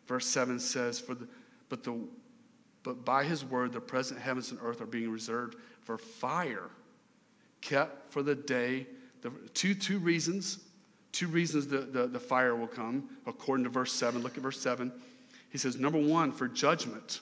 [0.06, 1.26] Verse 7 says, For the,
[1.68, 1.98] but, the,
[2.82, 6.70] but by his word, the present heavens and earth are being reserved for fire,
[7.60, 8.86] kept for the day.
[9.22, 10.58] The, two, two reasons.
[11.12, 14.20] Two reasons the, the, the fire will come, according to verse 7.
[14.22, 14.92] Look at verse 7.
[15.54, 17.20] He says, number one, for judgment.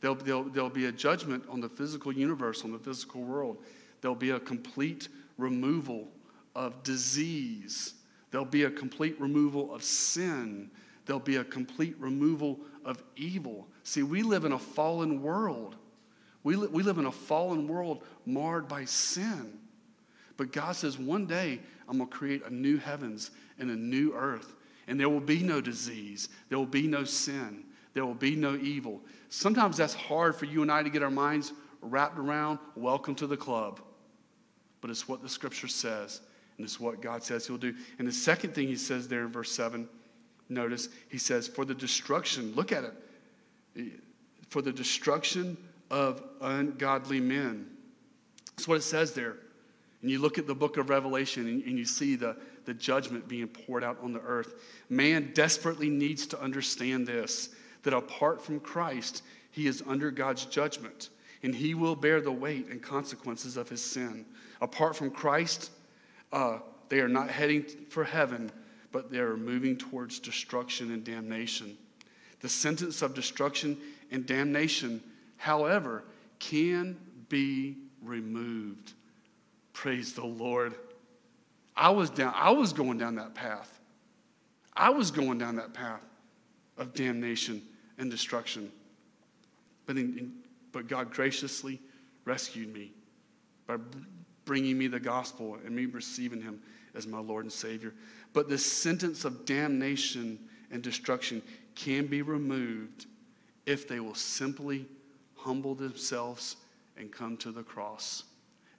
[0.00, 3.58] There'll, there'll, there'll be a judgment on the physical universe, on the physical world.
[4.00, 6.08] There'll be a complete removal
[6.54, 7.92] of disease.
[8.30, 10.70] There'll be a complete removal of sin.
[11.04, 13.68] There'll be a complete removal of evil.
[13.82, 15.76] See, we live in a fallen world.
[16.44, 19.58] We, li- we live in a fallen world marred by sin.
[20.38, 24.14] But God says, one day I'm going to create a new heavens and a new
[24.14, 24.54] earth
[24.88, 27.62] and there will be no disease, there will be no sin,
[27.94, 29.00] there will be no evil.
[29.28, 32.58] Sometimes that's hard for you and I to get our minds wrapped around.
[32.74, 33.80] Welcome to the club.
[34.80, 36.22] But it's what the scripture says,
[36.56, 37.74] and it's what God says He'll do.
[37.98, 39.88] And the second thing He says there in verse 7,
[40.48, 42.84] notice, He says, For the destruction, look at
[43.74, 43.92] it,
[44.48, 45.56] for the destruction
[45.90, 47.68] of ungodly men.
[48.56, 49.36] That's what it says there.
[50.00, 52.36] And you look at the book of Revelation and, and you see the,
[52.68, 54.56] the judgment being poured out on the earth.
[54.90, 57.48] Man desperately needs to understand this
[57.82, 61.08] that apart from Christ, he is under God's judgment
[61.42, 64.26] and he will bear the weight and consequences of his sin.
[64.60, 65.70] Apart from Christ,
[66.30, 66.58] uh,
[66.90, 68.52] they are not heading for heaven,
[68.92, 71.74] but they are moving towards destruction and damnation.
[72.40, 73.78] The sentence of destruction
[74.10, 75.02] and damnation,
[75.38, 76.04] however,
[76.38, 76.98] can
[77.30, 78.92] be removed.
[79.72, 80.74] Praise the Lord.
[81.78, 83.78] I was down, I was going down that path.
[84.76, 86.02] I was going down that path
[86.76, 87.62] of damnation
[87.98, 88.70] and destruction.
[89.86, 90.32] But, in,
[90.72, 91.80] but God graciously
[92.24, 92.92] rescued me
[93.66, 93.76] by
[94.44, 96.60] bringing me the gospel and me receiving him
[96.94, 97.94] as my Lord and Savior.
[98.32, 100.38] But the sentence of damnation
[100.72, 101.42] and destruction
[101.76, 103.06] can be removed
[103.66, 104.84] if they will simply
[105.36, 106.56] humble themselves
[106.96, 108.24] and come to the cross.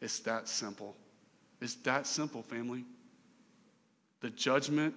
[0.02, 0.96] It's that simple.
[1.62, 2.86] It's that simple, family.
[4.22, 4.94] The judgment,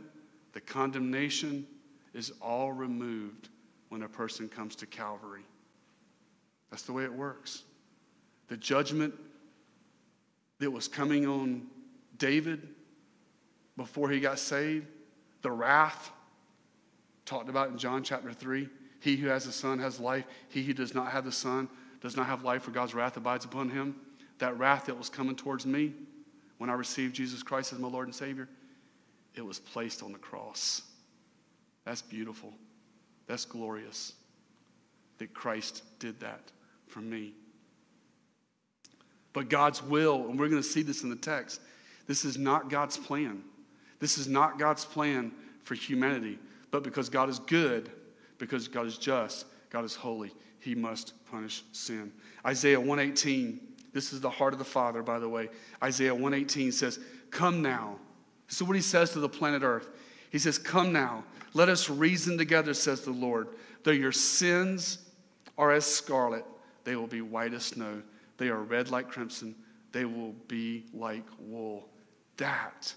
[0.53, 1.67] the condemnation
[2.15, 3.49] is all removed
[3.89, 5.43] when a person comes to Calvary.
[6.71, 7.65] That's the way it works.
[8.49, 9.15] The judgment
[10.59, 11.67] that was coming on
[12.19, 12.69] David
[13.77, 14.87] before he got saved,
[15.43, 16.11] the wrath
[17.25, 18.69] talked about in John chapter 3.
[19.01, 20.25] He who has the Son has life.
[20.49, 21.69] He who does not have the Son
[22.01, 23.97] does not have life, for God's wrath abides upon him.
[24.39, 25.95] That wrath that was coming towards me
[26.63, 28.49] when I received Jesus Christ as my Lord and Savior,
[29.35, 30.83] it was placed on the cross.
[31.85, 32.55] That's beautiful.
[33.27, 34.13] That's glorious
[35.19, 36.53] that Christ did that
[36.87, 37.35] for me.
[39.33, 41.61] But God's will, and we're going to see this in the text,
[42.07, 43.43] this is not God's plan.
[43.99, 45.33] This is not God's plan
[45.65, 46.39] for humanity.
[46.71, 47.91] But because God is good,
[48.39, 52.13] because God is just, God is holy, he must punish sin.
[52.47, 53.59] Isaiah 118,
[53.93, 55.49] this is the heart of the Father, by the way.
[55.83, 56.99] Isaiah 118 says,
[57.31, 57.99] Come now.
[58.49, 59.89] This is what he says to the planet Earth.
[60.31, 61.25] He says, Come now,
[61.55, 63.49] let us reason together, says the Lord.
[63.85, 64.99] Though your sins
[65.59, 66.45] are as scarlet,
[66.85, 68.03] they will be white as snow.
[68.39, 69.55] They are red like crimson.
[69.93, 71.89] They will be like wool.
[72.39, 72.93] That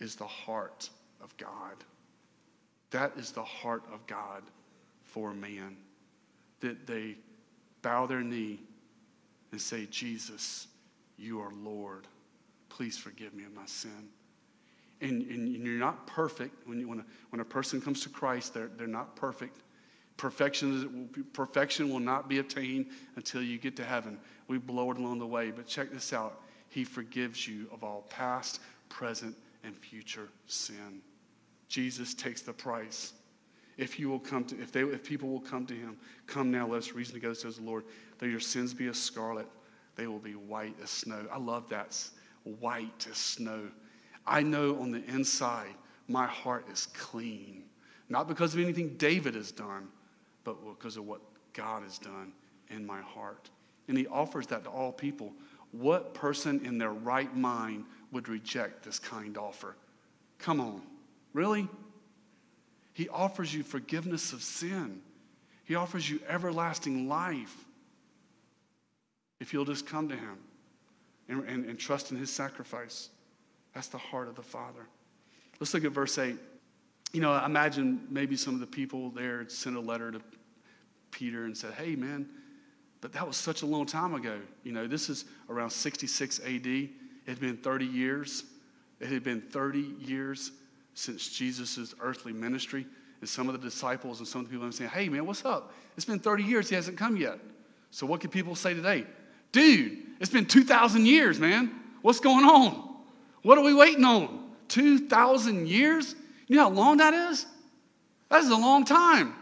[0.00, 0.90] is the heart
[1.22, 1.76] of God.
[2.90, 4.42] That is the heart of God
[5.04, 5.76] for man.
[6.60, 7.16] That they
[7.80, 8.60] bow their knee
[9.52, 10.66] and say, Jesus,
[11.16, 12.06] you are Lord.
[12.68, 14.08] Please forgive me of my sin.
[15.00, 16.66] And, and you're not perfect.
[16.66, 19.58] When, you, when, a, when a person comes to Christ, they're, they're not perfect.
[20.16, 22.86] Perfection, perfection will not be attained
[23.16, 24.18] until you get to heaven.
[24.48, 25.50] We blow it along the way.
[25.50, 31.00] But check this out He forgives you of all past, present, and future sin.
[31.68, 33.12] Jesus takes the price.
[33.78, 36.66] If you will come to, if they, if people will come to him, come now,
[36.66, 37.84] let us reason together, says the Lord.
[38.18, 39.46] Though your sins be as scarlet,
[39.96, 41.26] they will be white as snow.
[41.32, 41.98] I love that.
[42.60, 43.68] White as snow.
[44.26, 45.74] I know on the inside,
[46.08, 47.64] my heart is clean.
[48.08, 49.88] Not because of anything David has done,
[50.44, 51.20] but because of what
[51.52, 52.32] God has done
[52.70, 53.50] in my heart.
[53.88, 55.32] And he offers that to all people.
[55.72, 59.76] What person in their right mind would reject this kind offer?
[60.38, 60.82] Come on.
[61.32, 61.68] Really?
[62.92, 65.00] He offers you forgiveness of sin.
[65.64, 67.56] He offers you everlasting life
[69.40, 70.38] if you'll just come to Him
[71.28, 73.08] and, and, and, trust in His sacrifice.
[73.74, 74.86] That's the heart of the Father.
[75.58, 76.36] Let's look at verse 8.
[77.12, 80.20] You know, imagine maybe some of the people there sent a letter to
[81.10, 82.28] Peter and said, Hey, man,
[83.00, 84.38] but that was such a long time ago.
[84.64, 86.66] You know, this is around 66 AD.
[86.66, 86.90] It
[87.26, 88.44] had been 30 years.
[89.00, 90.52] It had been 30 years
[90.94, 92.86] since Jesus' earthly ministry.
[93.20, 95.44] And some of the disciples and some of the people are saying, hey, man, what's
[95.44, 95.72] up?
[95.96, 97.38] It's been 30 years, he hasn't come yet.
[97.90, 99.06] So what can people say today?
[99.52, 101.70] Dude, it's been 2,000 years, man.
[102.00, 102.96] What's going on?
[103.42, 104.50] What are we waiting on?
[104.68, 106.14] 2,000 years?
[106.48, 107.46] You know how long that is?
[108.30, 109.34] That is a long time.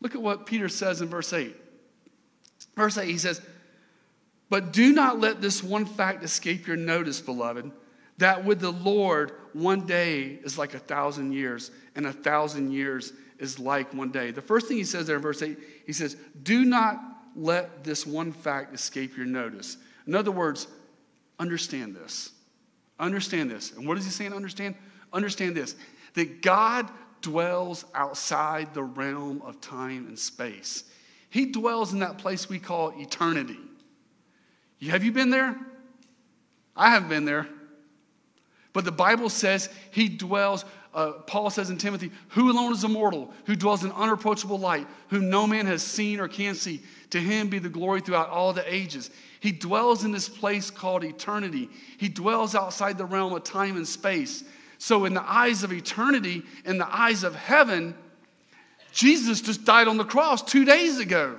[0.00, 1.56] Look at what Peter says in verse 8.
[2.76, 3.40] Verse 8, he says,
[4.50, 7.72] But do not let this one fact escape your notice, beloved
[8.18, 13.12] that with the Lord, one day is like a thousand years, and a thousand years
[13.38, 14.30] is like one day.
[14.30, 17.00] The first thing he says there in verse 8, he says, Do not
[17.34, 19.78] let this one fact escape your notice.
[20.06, 20.68] In other words,
[21.38, 22.30] understand this.
[22.98, 23.72] Understand this.
[23.72, 24.32] And what is he saying?
[24.32, 24.76] Understand?
[25.12, 25.74] Understand this
[26.14, 26.90] that God
[27.22, 30.84] dwells outside the realm of time and space.
[31.30, 33.58] He dwells in that place we call eternity.
[34.82, 35.56] Have you been there?
[36.76, 37.48] I haven't been there.
[38.72, 43.32] But the Bible says he dwells, uh, Paul says in Timothy, who alone is immortal,
[43.44, 46.82] who dwells in unapproachable light, whom no man has seen or can see.
[47.10, 49.10] To him be the glory throughout all the ages.
[49.40, 51.68] He dwells in this place called eternity.
[51.98, 54.44] He dwells outside the realm of time and space.
[54.78, 57.94] So, in the eyes of eternity, in the eyes of heaven,
[58.92, 61.38] Jesus just died on the cross two days ago.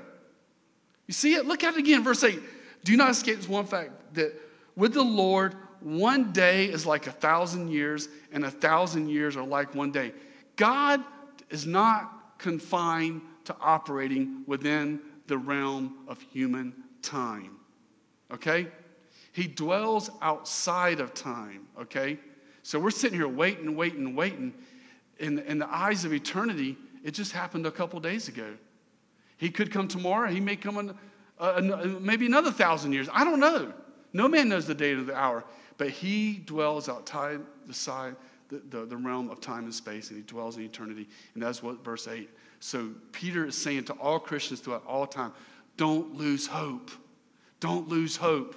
[1.08, 1.46] You see it?
[1.46, 2.39] Look at it again, verse 8.
[2.84, 4.34] Do not escape this one fact that
[4.76, 9.46] with the Lord, one day is like a thousand years, and a thousand years are
[9.46, 10.13] like one day.
[10.56, 11.04] God
[11.50, 17.58] is not confined to operating within the realm of human time.
[18.32, 18.67] Okay?
[19.32, 21.67] He dwells outside of time.
[21.80, 22.17] Okay?
[22.63, 24.54] So we're sitting here waiting, waiting, waiting.
[25.19, 28.54] In, in the eyes of eternity, it just happened a couple days ago.
[29.38, 30.30] He could come tomorrow.
[30.30, 30.98] He may come in
[31.39, 31.62] uh,
[32.00, 33.10] maybe another thousand years.
[33.12, 33.74] I don't know.
[34.13, 35.43] No man knows the date of the hour.
[35.77, 38.15] But he dwells outside the side,
[38.49, 41.07] the, the, the realm of time and space, and he dwells in eternity.
[41.33, 45.33] And that's what verse 8 So Peter is saying to all Christians throughout all time,
[45.77, 46.91] don't lose hope.
[47.59, 48.55] Don't lose hope.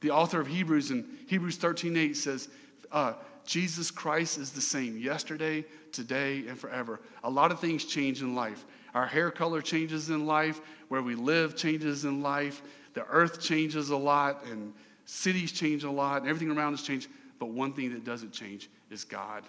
[0.00, 2.48] The author of Hebrews in Hebrews 13 8 says,
[2.92, 7.00] uh, Jesus Christ is the same yesterday, today, and forever.
[7.24, 8.66] A lot of things change in life.
[8.94, 13.90] Our hair color changes in life, where we live changes in life, the earth changes
[13.90, 14.74] a lot, and
[15.08, 17.08] cities change a lot, and everything around us changes.
[17.38, 19.42] But one thing that doesn't change is God,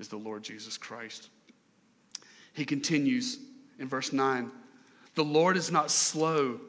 [0.00, 1.28] is the Lord Jesus Christ.
[2.52, 3.38] He continues
[3.78, 4.50] in verse 9
[5.14, 6.60] The Lord is not slow.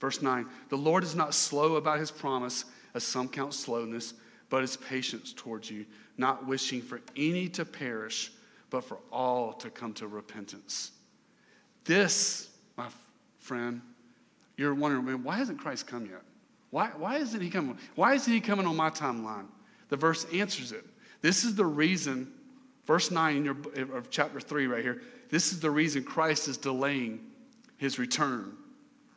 [0.00, 4.14] Verse 9 The Lord is not slow about his promise, as some count slowness,
[4.50, 5.86] but is patience towards you,
[6.18, 8.32] not wishing for any to perish,
[8.70, 10.90] but for all to come to repentance.
[11.84, 12.88] This, my
[13.38, 13.80] friend,
[14.56, 16.22] you're wondering, man, why hasn't Christ come yet?
[16.74, 17.78] Why, why isn't he coming?
[17.94, 19.46] Why isn't he coming on my timeline?
[19.90, 20.84] The verse answers it.
[21.22, 22.32] This is the reason
[22.86, 23.56] Verse 9 in your,
[23.96, 25.02] of chapter 3 right here.
[25.30, 27.20] This is the reason Christ is delaying
[27.76, 28.56] his return.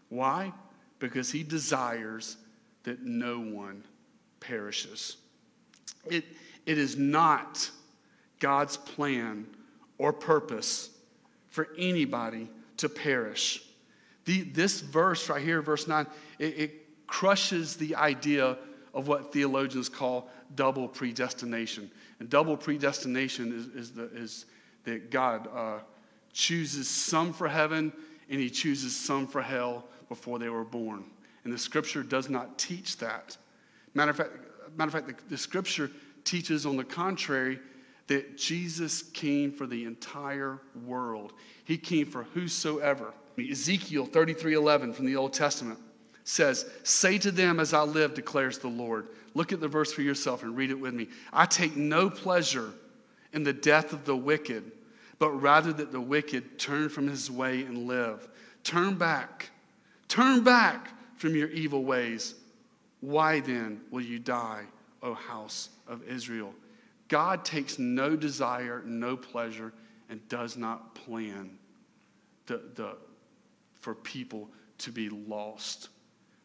[0.09, 0.53] Why?
[0.99, 2.37] Because he desires
[2.83, 3.83] that no one
[4.39, 5.17] perishes.
[6.09, 6.23] It,
[6.65, 7.69] it is not
[8.39, 9.45] God's plan
[9.97, 10.89] or purpose
[11.49, 13.63] for anybody to perish.
[14.25, 16.07] The, this verse right here, verse 9,
[16.39, 18.57] it, it crushes the idea
[18.93, 21.89] of what theologians call double predestination.
[22.19, 24.45] And double predestination is, is, the, is
[24.83, 25.79] that God uh,
[26.33, 27.91] chooses some for heaven
[28.29, 31.05] and he chooses some for hell before they were born.
[31.43, 33.37] And the scripture does not teach that.
[33.93, 34.31] Matter of fact,
[34.75, 35.91] matter of fact the, the scripture
[36.23, 37.59] teaches on the contrary
[38.07, 41.33] that Jesus came for the entire world.
[41.65, 43.13] He came for whosoever.
[43.37, 45.79] Ezekiel 33 11 from the Old Testament
[46.27, 49.07] says, Say to them, as I live, declares the Lord.
[49.33, 51.07] Look at the verse for yourself and read it with me.
[51.31, 52.71] I take no pleasure
[53.31, 54.71] in the death of the wicked,
[55.19, 58.27] but rather that the wicked turn from his way and live.
[58.65, 59.51] Turn back.
[60.09, 62.35] Turn back from your evil ways.
[62.99, 64.65] Why then will you die,
[65.01, 66.53] O house of Israel?
[67.07, 69.71] God takes no desire, no pleasure,
[70.09, 71.57] and does not plan
[72.47, 72.97] the, the,
[73.79, 75.87] for people to be lost.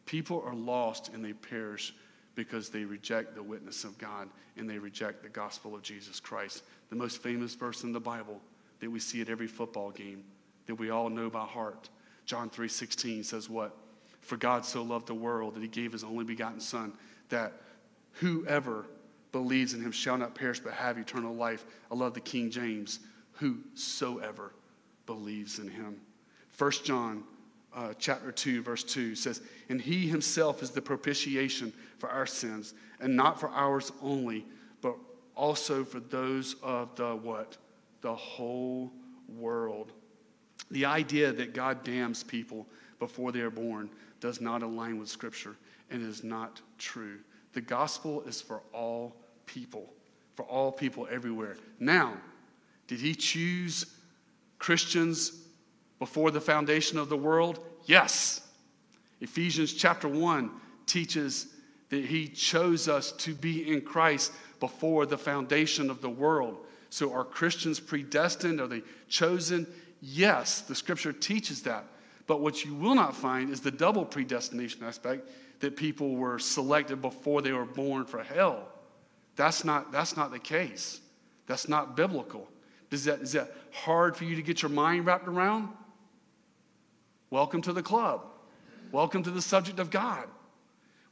[0.05, 1.93] People are lost and they perish
[2.35, 6.63] because they reject the witness of God and they reject the gospel of Jesus Christ.
[6.89, 8.41] The most famous verse in the Bible
[8.79, 10.23] that we see at every football game
[10.65, 11.89] that we all know by heart.
[12.25, 13.77] John 3:16 says what?
[14.21, 16.93] For God so loved the world that he gave his only begotten son
[17.29, 17.53] that
[18.13, 18.85] whoever
[19.31, 21.65] believes in him shall not perish but have eternal life.
[21.91, 22.99] I love the King James.
[23.33, 24.53] Whosoever
[25.05, 25.99] believes in him.
[26.57, 27.23] 1 John
[27.75, 32.73] uh, chapter 2, verse 2 says, And he himself is the propitiation for our sins,
[32.99, 34.45] and not for ours only,
[34.81, 34.95] but
[35.35, 37.57] also for those of the what?
[38.01, 38.91] The whole
[39.27, 39.91] world.
[40.71, 42.67] The idea that God damns people
[42.99, 45.55] before they are born does not align with Scripture
[45.89, 47.19] and is not true.
[47.53, 49.93] The gospel is for all people,
[50.35, 51.57] for all people everywhere.
[51.79, 52.13] Now,
[52.87, 53.85] did he choose
[54.59, 55.42] Christians
[56.03, 57.65] before the foundation of the world?
[57.85, 58.41] Yes.
[59.21, 60.51] Ephesians chapter 1
[60.85, 61.47] teaches
[61.87, 66.57] that he chose us to be in Christ before the foundation of the world.
[66.89, 68.59] So are Christians predestined?
[68.59, 69.65] Are they chosen?
[70.01, 71.85] Yes, the scripture teaches that.
[72.27, 75.29] But what you will not find is the double predestination aspect
[75.61, 78.67] that people were selected before they were born for hell.
[79.37, 80.99] That's not, that's not the case.
[81.47, 82.49] That's not biblical.
[82.91, 85.69] Is that, is that hard for you to get your mind wrapped around?
[87.33, 88.25] Welcome to the club.
[88.91, 90.27] Welcome to the subject of God.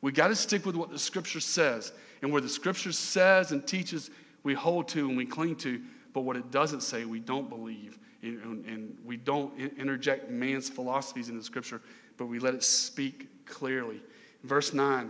[0.01, 1.93] We got to stick with what the scripture says.
[2.21, 4.11] And where the scripture says and teaches,
[4.43, 5.81] we hold to and we cling to.
[6.13, 7.97] But what it doesn't say, we don't believe.
[8.21, 11.81] And, we don't interject man's philosophies in the scripture,
[12.17, 13.99] but we let it speak clearly.
[14.43, 15.09] Verse 9,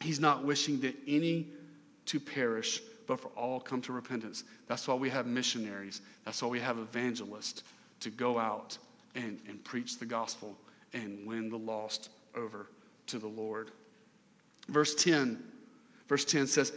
[0.00, 1.48] he's not wishing that any
[2.06, 4.44] to perish, but for all come to repentance.
[4.68, 6.00] That's why we have missionaries.
[6.24, 7.62] That's why we have evangelists
[8.00, 8.78] to go out
[9.14, 10.56] and, and preach the gospel
[10.92, 12.66] and win the lost over
[13.06, 13.70] to the Lord.
[14.68, 15.42] Verse 10,
[16.08, 16.72] verse 10 says,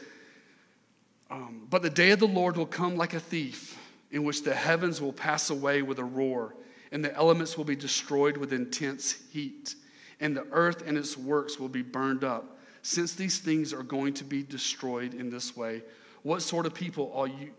[1.29, 3.77] um, But the day of the Lord will come like a thief,
[4.11, 6.55] in which the heavens will pass away with a roar,
[6.91, 9.75] and the elements will be destroyed with intense heat,
[10.19, 12.59] and the earth and its works will be burned up.
[12.83, 15.83] Since these things are going to be destroyed in this way,
[16.23, 17.51] what sort of people ought you,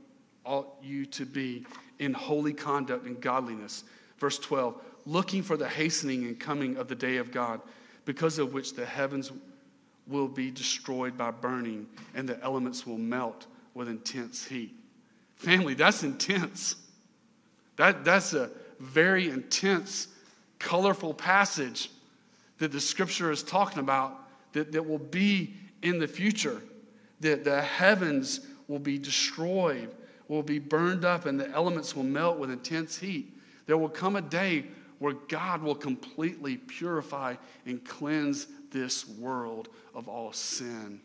[0.45, 1.67] ought you to be
[1.99, 3.85] in holy conduct and godliness?
[4.25, 7.61] Verse 12, looking for the hastening and coming of the day of God,
[8.07, 9.31] because of which the heavens
[10.07, 14.75] will be destroyed by burning and the elements will melt with intense heat.
[15.37, 16.77] Family, that's intense.
[17.77, 18.49] That, that's a
[18.81, 20.09] very intense,
[20.59, 21.91] colorful passage
[22.57, 25.53] that the scripture is talking about that, that will be
[25.83, 26.63] in the future.
[27.21, 29.95] That the heavens will be destroyed,
[30.29, 33.33] will be burned up, and the elements will melt with intense heat.
[33.67, 34.67] There will come a day
[34.99, 37.37] where God will completely purify
[37.67, 41.01] and cleanse this world of all sin,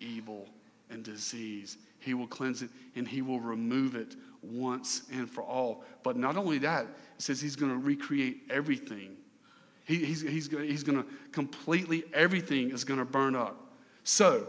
[0.00, 0.48] evil,
[0.90, 1.78] and disease.
[1.98, 5.84] He will cleanse it and He will remove it once and for all.
[6.02, 9.16] But not only that, it says He's going to recreate everything.
[9.84, 13.72] He, he's, he's, he's going to completely, everything is going to burn up.
[14.04, 14.46] So,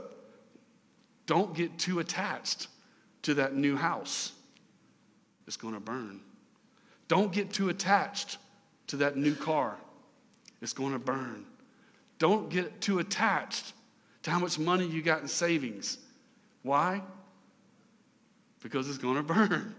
[1.25, 2.67] don't get too attached
[3.23, 4.33] to that new house.
[5.47, 6.21] It's going to burn.
[7.07, 8.37] Don't get too attached
[8.87, 9.75] to that new car.
[10.61, 11.45] It's going to burn.
[12.19, 13.73] Don't get too attached
[14.23, 15.97] to how much money you got in savings.
[16.61, 17.01] Why?
[18.61, 19.75] Because it's going to burn.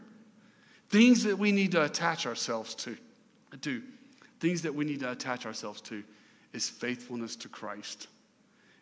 [0.90, 2.96] Things that we need to attach ourselves to,
[3.60, 3.82] do.
[4.40, 6.04] Things that we need to attach ourselves to
[6.52, 8.08] is faithfulness to Christ,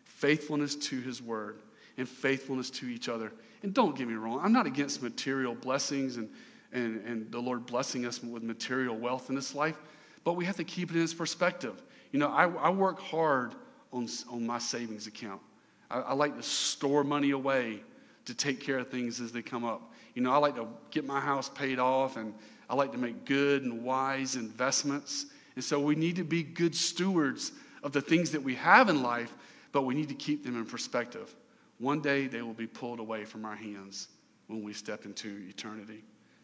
[0.03, 1.59] faithfulness to His Word,
[1.97, 3.31] and faithfulness to each other.
[3.63, 6.29] And don't get me wrong, I'm not against material blessings and,
[6.73, 9.77] and, and the Lord blessing us with material wealth in this life,
[10.23, 11.81] but we have to keep it in its perspective.
[12.11, 13.55] You know, I, I work hard
[13.91, 15.41] on, on my savings account.
[15.89, 17.81] I, I like to store money away
[18.25, 19.93] to take care of things as they come up.
[20.15, 22.33] You know, I like to get my house paid off and
[22.69, 25.27] I like to make good and wise investments.
[25.55, 27.51] And so we need to be good stewards
[27.83, 29.35] of the things that we have in life,
[29.71, 31.35] but we need to keep them in perspective.
[31.79, 34.07] One day they will be pulled away from our hands
[34.47, 36.03] when we step into eternity.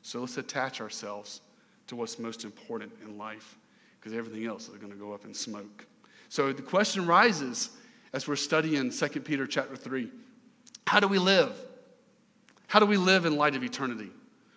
[0.09, 1.41] So let's attach ourselves
[1.85, 3.59] to what's most important in life
[3.99, 5.85] because everything else is going to go up in smoke.
[6.29, 7.69] So the question rises
[8.11, 10.09] as we're studying 2 Peter chapter 3
[10.87, 11.55] how do we live?
[12.65, 14.09] How do we live in light of eternity?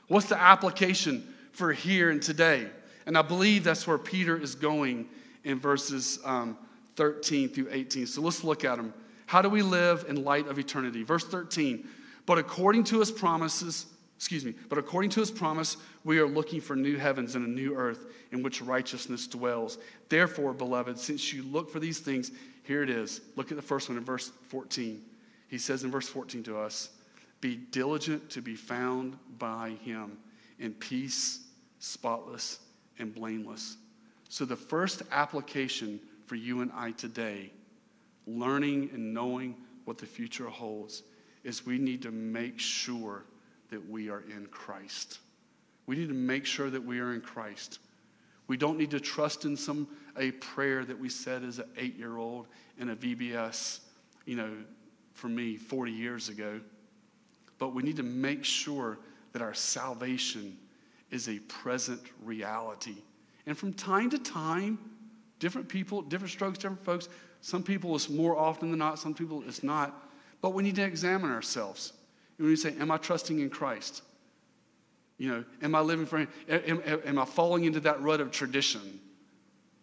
[0.08, 2.70] What's the application for here and today?
[3.04, 5.06] And I believe that's where Peter is going
[5.44, 6.56] in verses um,
[6.96, 8.06] 13 through 18.
[8.06, 8.94] So let's look at them.
[9.26, 11.02] How do we live in light of eternity?
[11.02, 11.86] Verse 13.
[12.24, 13.84] But according to his promises,
[14.22, 17.50] excuse me, but according to his promise, we are looking for new heavens and a
[17.50, 19.78] new earth in which righteousness dwells.
[20.08, 22.30] Therefore, beloved, since you look for these things,
[22.62, 23.20] here it is.
[23.34, 25.02] Look at the first one in verse 14.
[25.48, 26.90] He says in verse 14 to us,
[27.40, 30.16] Be diligent to be found by him
[30.60, 31.40] in peace,
[31.80, 32.60] spotless,
[33.00, 33.76] and blameless.
[34.28, 37.50] So, the first application for you and I today
[38.28, 41.02] learning and knowing what the future holds
[41.42, 43.24] is we need to make sure
[43.72, 45.18] that we are in Christ.
[45.86, 47.80] We need to make sure that we are in Christ.
[48.46, 52.46] We don't need to trust in some a prayer that we said as an eight-year-old
[52.78, 53.80] in a VBS,
[54.26, 54.50] you know,
[55.14, 56.60] for me 40 years ago.
[57.58, 58.98] But we need to make sure
[59.32, 60.58] that our salvation
[61.10, 62.96] is a present reality.
[63.46, 64.78] And from time to time,
[65.38, 67.08] different people, different strokes, different folks,
[67.40, 70.08] some people it's more often than not, some people it's not.
[70.40, 71.92] But we need to examine ourselves.
[72.42, 74.02] We say, Am I trusting in Christ?
[75.18, 76.28] You know, am I living for Him?
[76.48, 79.00] Am, am, am I falling into that rut of tradition?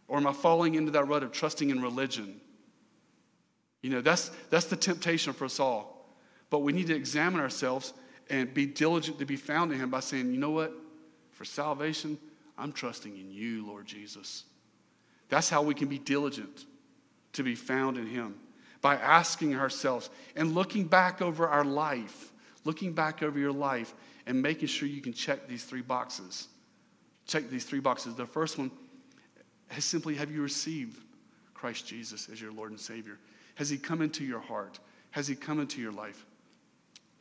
[0.07, 2.41] Or am I falling into that rut of trusting in religion?
[3.81, 6.17] You know, that's, that's the temptation for us all.
[6.49, 7.93] But we need to examine ourselves
[8.29, 10.73] and be diligent to be found in Him by saying, you know what?
[11.31, 12.17] For salvation,
[12.57, 14.43] I'm trusting in you, Lord Jesus.
[15.29, 16.65] That's how we can be diligent
[17.33, 18.35] to be found in Him
[18.81, 22.31] by asking ourselves and looking back over our life,
[22.65, 23.93] looking back over your life
[24.25, 26.47] and making sure you can check these three boxes.
[27.25, 28.15] Check these three boxes.
[28.15, 28.71] The first one
[29.75, 30.99] is simply have you received
[31.53, 33.17] Christ Jesus as your Lord and Savior?
[33.55, 34.79] Has He come into your heart?
[35.11, 36.25] Has He come into your life?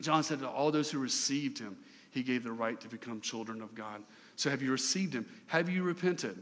[0.01, 1.77] John said to all those who received Him,
[2.11, 4.01] He gave the right to become children of God.
[4.35, 5.25] So have you received Him?
[5.47, 6.41] Have you repented?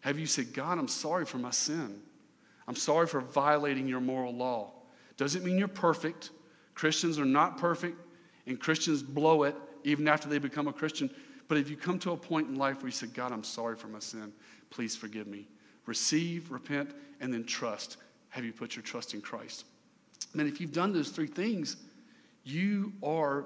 [0.00, 2.00] Have you said, God, I'm sorry for my sin?
[2.66, 4.72] I'm sorry for violating your moral law.
[5.16, 6.30] Doesn't mean you're perfect.
[6.74, 7.98] Christians are not perfect,
[8.48, 11.10] and Christians blow it even after they become a Christian.
[11.46, 13.76] But if you come to a point in life where you say, God, I'm sorry
[13.76, 14.32] for my sin,
[14.70, 15.46] please forgive me.
[15.86, 16.90] Receive, repent,
[17.20, 17.98] and then trust.
[18.30, 19.64] Have you put your trust in Christ?
[20.34, 21.76] And if you've done those three things,
[22.44, 23.44] you are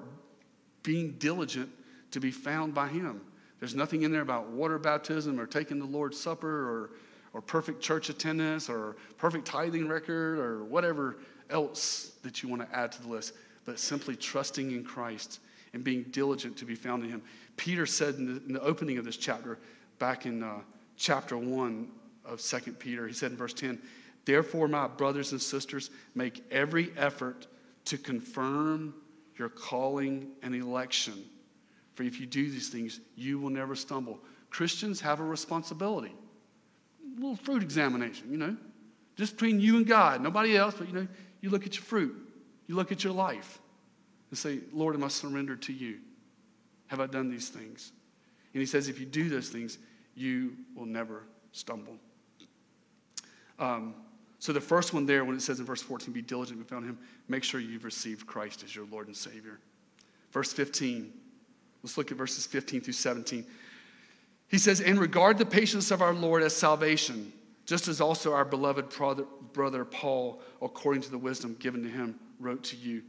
[0.81, 1.69] being diligent
[2.11, 3.21] to be found by Him.
[3.59, 6.89] There's nothing in there about water baptism or taking the Lord's Supper or
[7.33, 11.17] or perfect church attendance or perfect tithing record or whatever
[11.49, 13.33] else that you want to add to the list,
[13.65, 15.39] but simply trusting in Christ
[15.73, 17.21] and being diligent to be found in Him.
[17.57, 19.59] Peter said in the, in the opening of this chapter,
[19.99, 20.59] back in uh,
[20.97, 21.87] chapter 1
[22.25, 23.81] of Second Peter, he said in verse 10,
[24.25, 27.47] Therefore, my brothers and sisters, make every effort
[27.85, 28.93] to confirm
[29.37, 31.25] your calling and election.
[31.95, 34.19] For if you do these things, you will never stumble.
[34.49, 36.13] Christians have a responsibility.
[37.05, 38.55] A little fruit examination, you know,
[39.15, 41.07] just between you and God, nobody else, but you know,
[41.41, 42.15] you look at your fruit,
[42.73, 43.59] you look at your life,
[44.31, 45.99] and say, Lord, am I surrendered to you?
[46.87, 47.91] Have I done these things?
[48.53, 49.77] And he says, if you do those things,
[50.15, 51.21] you will never
[51.51, 51.97] stumble.
[53.59, 53.93] Um,
[54.39, 56.83] so the first one there, when it says in verse 14, be diligent, we found
[56.83, 56.97] him,
[57.27, 59.59] make sure you've received Christ as your Lord and Savior.
[60.31, 61.13] Verse 15,
[61.83, 63.45] let's look at verses 15 through 17.
[64.47, 67.31] He says, and regard the patience of our Lord as salvation,
[67.67, 72.19] just as also our beloved brother, brother Paul, according to the wisdom given to him,
[72.43, 73.03] wrote to you,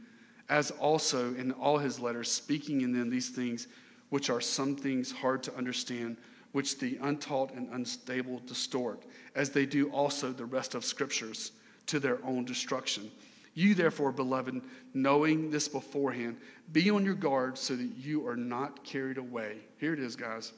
[0.49, 3.67] as also in all his letters, speaking in them these things,
[4.09, 6.17] which are some things hard to understand
[6.51, 9.03] which the untaught and unstable distort,
[9.35, 11.51] as they do also the rest of scriptures,
[11.85, 13.11] to their own destruction.
[13.55, 14.61] You, therefore, beloved,
[14.93, 16.37] knowing this beforehand,
[16.71, 19.57] be on your guard so that you are not carried away.
[19.79, 20.53] Here it is, guys.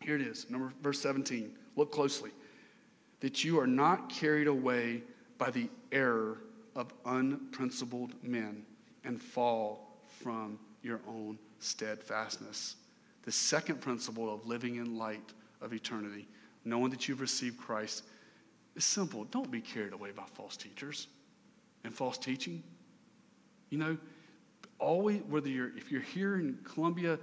[0.00, 1.50] Here it is, number verse 17.
[1.76, 2.30] Look closely.
[3.20, 5.02] That you are not carried away
[5.38, 6.38] by the error
[6.76, 8.64] of unprincipled men
[9.04, 12.76] and fall from your own steadfastness.
[13.22, 16.28] The second principle of living in light of eternity,
[16.64, 18.04] knowing that you've received Christ,
[18.76, 19.24] is simple.
[19.24, 21.08] Don't be carried away by false teachers
[21.84, 22.62] and false teaching.
[23.70, 23.98] You know,
[24.78, 27.18] always, whether you're, if you're here in Columbia,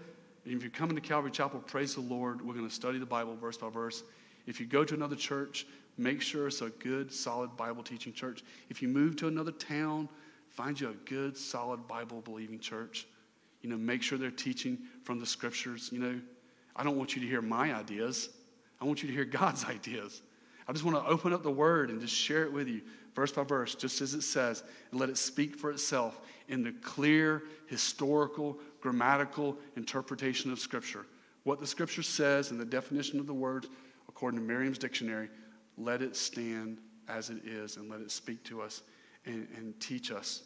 [0.45, 2.41] if you're coming to Calvary Chapel, praise the Lord.
[2.41, 4.03] We're going to study the Bible verse by verse.
[4.47, 5.67] If you go to another church,
[5.97, 8.43] make sure it's a good, solid Bible teaching church.
[8.69, 10.09] If you move to another town,
[10.49, 13.07] find you a good, solid Bible believing church.
[13.61, 15.89] You know, make sure they're teaching from the scriptures.
[15.91, 16.21] You know,
[16.75, 18.29] I don't want you to hear my ideas.
[18.79, 20.21] I want you to hear God's ideas.
[20.67, 22.81] I just want to open up the word and just share it with you,
[23.13, 26.71] verse by verse, just as it says, and let it speak for itself in the
[26.81, 31.05] clear, historical, grammatical interpretation of Scripture.
[31.43, 33.65] What the Scripture says and the definition of the word,
[34.07, 35.29] according to Merriam's dictionary,
[35.77, 38.81] let it stand as it is and let it speak to us
[39.25, 40.43] and, and teach us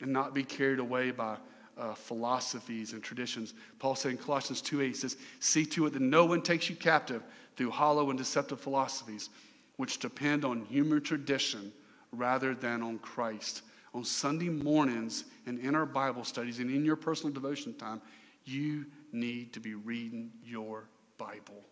[0.00, 1.36] and not be carried away by
[1.78, 3.54] uh, philosophies and traditions.
[3.78, 6.68] Paul said in Colossians 2 8, he says, See to it that no one takes
[6.68, 7.22] you captive
[7.56, 9.30] through hollow and deceptive philosophies,
[9.76, 11.72] which depend on human tradition
[12.12, 13.62] rather than on Christ.
[13.94, 18.00] On Sunday mornings and in our Bible studies and in your personal devotion time,
[18.44, 21.62] you need to be reading your Bible.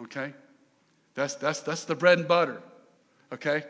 [0.00, 0.32] Okay?
[1.18, 2.62] That's, that's, that's the bread and butter.
[3.32, 3.64] Okay?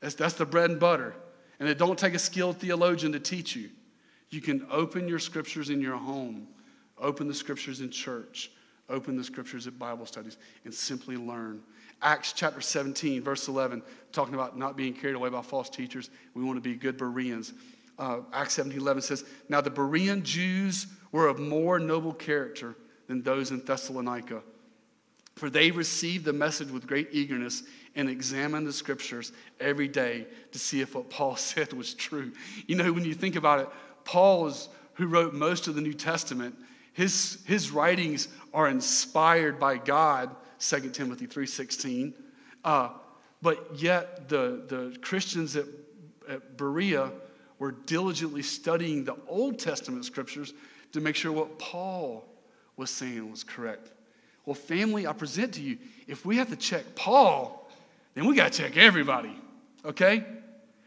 [0.00, 1.14] That's, that's the bread and butter.
[1.58, 3.70] And it don't take a skilled theologian to teach you.
[4.28, 6.46] You can open your scriptures in your home,
[6.98, 8.50] open the scriptures in church,
[8.90, 11.62] open the scriptures at Bible studies, and simply learn.
[12.02, 16.10] Acts chapter 17, verse 11, talking about not being carried away by false teachers.
[16.34, 17.54] We want to be good Bereans.
[17.98, 23.22] Uh, Acts 17, 11 says, Now the Berean Jews were of more noble character than
[23.22, 24.42] those in Thessalonica,
[25.36, 27.62] for they received the message with great eagerness
[27.94, 32.32] and examined the scriptures every day to see if what Paul said was true.
[32.66, 33.68] You know, when you think about it,
[34.04, 36.56] Paul is, who wrote most of the New Testament,
[36.92, 42.14] his, his writings are inspired by God, 2 Timothy 3.16.
[42.64, 42.88] Uh,
[43.42, 45.66] but yet the, the Christians at,
[46.28, 47.12] at Berea
[47.58, 50.54] were diligently studying the Old Testament scriptures
[50.92, 52.26] to make sure what Paul
[52.76, 53.92] was saying was correct.
[54.46, 55.76] Well, family, I present to you,
[56.06, 57.70] if we have to check Paul,
[58.14, 59.36] then we got to check everybody,
[59.84, 60.24] okay?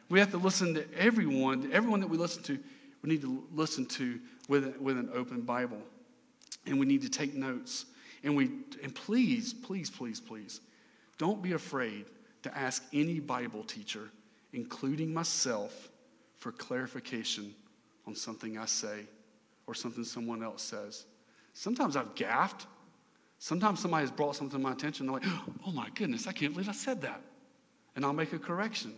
[0.10, 2.58] We have to listen to everyone, everyone that we listen to
[3.02, 5.82] we need to listen to with, with an open Bible.
[6.66, 7.86] And we need to take notes.
[8.24, 8.52] And we
[8.84, 10.60] and please, please, please, please,
[11.18, 12.06] don't be afraid
[12.44, 14.10] to ask any Bible teacher,
[14.54, 15.90] including myself,
[16.38, 17.54] for clarification
[18.08, 19.06] on something I say
[19.68, 21.06] or something someone else says.
[21.54, 22.66] Sometimes I've gaffed.
[23.40, 25.10] Sometimes somebody has brought something to my attention.
[25.10, 27.22] and They're like, oh my goodness, I can't believe I said that.
[27.96, 28.94] And I'll make a correction.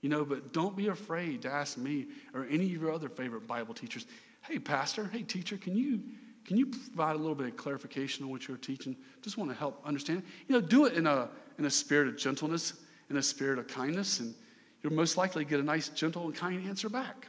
[0.00, 3.46] You know, but don't be afraid to ask me or any of your other favorite
[3.46, 4.06] Bible teachers,
[4.42, 6.00] hey, pastor, hey, teacher, can you,
[6.46, 8.96] can you provide a little bit of clarification on what you're teaching?
[9.20, 10.22] Just want to help understand.
[10.48, 11.28] You know, do it in a,
[11.58, 12.74] in a spirit of gentleness,
[13.10, 14.34] in a spirit of kindness, and
[14.82, 17.26] you'll most likely get a nice, gentle, and kind answer back.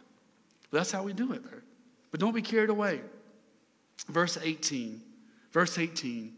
[0.71, 1.63] That's how we do it there.
[2.11, 3.01] But don't be carried away.
[4.07, 5.01] Verse 18.
[5.51, 6.33] Verse 18.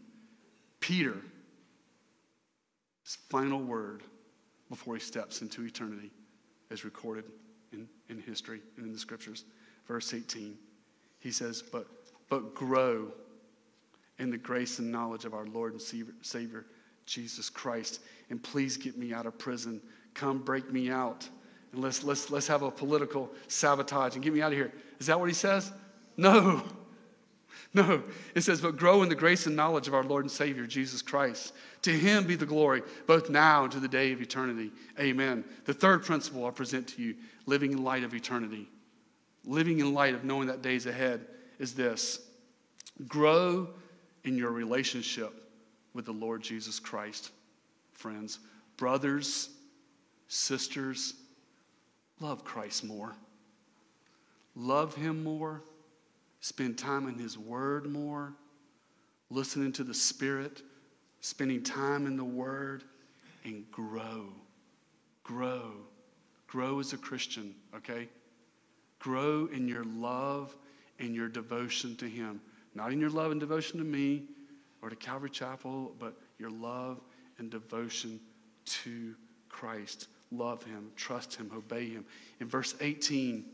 [0.84, 1.16] Peter,
[3.04, 4.02] his final word
[4.68, 6.10] before he steps into eternity
[6.70, 7.24] as recorded
[7.72, 9.44] in, in history and in the scriptures.
[9.88, 10.58] Verse 18,
[11.20, 11.86] he says, But,
[12.28, 13.12] but grow
[14.18, 16.66] in the grace and knowledge of our Lord and Savior,
[17.06, 18.00] Jesus Christ.
[18.28, 19.80] And please get me out of prison.
[20.12, 21.26] Come break me out.
[21.72, 24.72] And let's, let's, let's have a political sabotage and get me out of here.
[25.00, 25.72] Is that what he says?
[26.18, 26.62] No.
[27.76, 28.04] No,
[28.36, 31.02] it says, but grow in the grace and knowledge of our Lord and Savior, Jesus
[31.02, 31.52] Christ.
[31.82, 34.70] To him be the glory, both now and to the day of eternity.
[35.00, 35.44] Amen.
[35.64, 37.16] The third principle I present to you
[37.46, 38.68] living in light of eternity,
[39.44, 41.26] living in light of knowing that days ahead,
[41.58, 42.20] is this
[43.08, 43.68] grow
[44.22, 45.32] in your relationship
[45.94, 47.32] with the Lord Jesus Christ.
[47.92, 48.38] Friends,
[48.76, 49.50] brothers,
[50.28, 51.14] sisters,
[52.20, 53.16] love Christ more.
[54.54, 55.60] Love him more
[56.44, 58.34] spend time in His Word more,
[59.30, 60.60] listening to the Spirit,
[61.22, 62.84] spending time in the Word,
[63.44, 64.26] and grow.
[65.22, 65.70] Grow.
[66.46, 68.10] Grow as a Christian, okay?
[68.98, 70.54] Grow in your love
[70.98, 72.42] and your devotion to Him.
[72.74, 74.24] Not in your love and devotion to me
[74.82, 77.00] or to Calvary Chapel, but your love
[77.38, 78.20] and devotion
[78.66, 79.14] to
[79.48, 80.08] Christ.
[80.30, 82.04] Love Him, trust Him, obey Him.
[82.38, 83.46] In verse 18,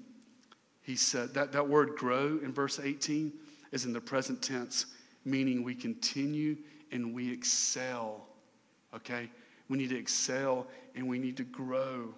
[0.90, 3.32] he said that, that word grow in verse 18
[3.70, 4.86] is in the present tense,
[5.24, 6.56] meaning we continue
[6.90, 8.26] and we excel.
[8.92, 9.30] Okay?
[9.68, 10.66] We need to excel
[10.96, 12.12] and we need to grow.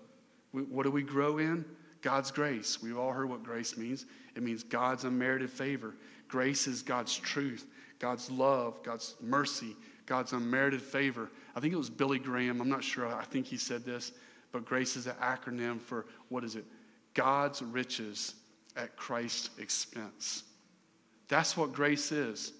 [0.55, 1.66] We, what do we grow in?
[2.01, 2.83] God's grace.
[2.83, 4.07] We've all heard what grace means.
[4.35, 5.95] It means God's unmerited favor.
[6.29, 7.66] Grace is God's truth,
[7.99, 11.31] God's love, God's mercy, God's unmerited favor.
[11.55, 12.62] I think it was Billy Graham.
[12.62, 13.07] I'm not sure.
[13.07, 14.12] I think he said this,
[14.51, 16.64] but grace is an acronym for what is it?
[17.12, 18.37] God's riches
[18.77, 20.45] at Christ's expense.
[21.29, 22.53] That's what grace is.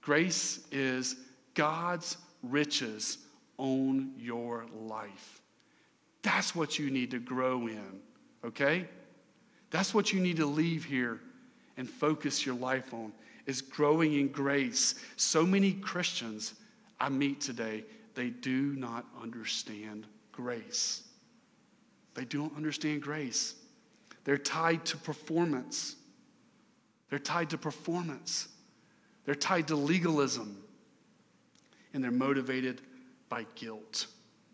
[0.00, 1.16] Grace is
[1.54, 3.18] God's riches
[3.58, 5.40] on your life.
[6.22, 8.00] That's what you need to grow in,
[8.44, 8.86] okay?
[9.70, 11.20] That's what you need to leave here
[11.76, 13.12] and focus your life on
[13.46, 14.94] is growing in grace.
[15.16, 16.54] So many Christians
[17.00, 17.84] I meet today,
[18.14, 21.02] they do not understand grace.
[22.14, 23.56] They don't understand grace.
[24.24, 25.96] They're tied to performance.
[27.10, 28.48] They're tied to performance.
[29.24, 30.56] They're tied to legalism.
[31.92, 32.80] And they're motivated
[33.28, 34.06] by guilt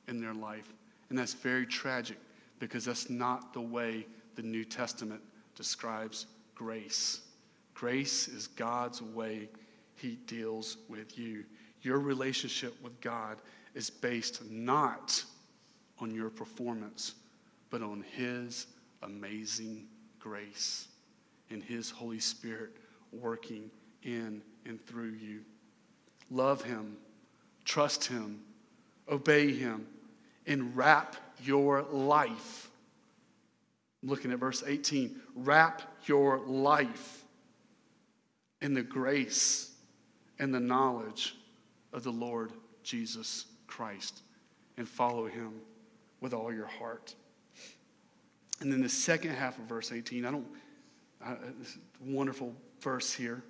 [0.09, 0.73] in their life.
[1.09, 2.19] And that's very tragic
[2.59, 4.07] because that's not the way
[4.37, 5.23] the New Testament
[5.57, 7.21] describes grace.
[7.75, 9.49] Grace is God's way
[9.97, 11.45] He deals with you.
[11.83, 13.39] Your relationship with God
[13.75, 15.25] is based not
[15.99, 17.15] on your performance,
[17.71, 18.67] but on His
[19.03, 19.87] amazing
[20.19, 20.89] grace
[21.51, 22.77] and His Holy Spirit
[23.13, 23.71] working
[24.03, 25.41] in and through you.
[26.31, 26.97] Love Him,
[27.65, 28.41] trust Him,
[29.09, 29.87] obey Him,
[30.47, 32.71] and wrap your life.
[34.03, 35.21] I'm looking at verse 18.
[35.35, 37.25] Wrap your life
[38.63, 39.73] in the grace
[40.39, 41.37] and the knowledge
[41.93, 44.23] of the Lord Jesus Christ
[44.77, 45.53] and follow Him
[46.21, 47.15] with all your heart.
[48.61, 50.47] And then the second half of verse 18, I don't,
[51.25, 53.43] I, this wonderful verse here.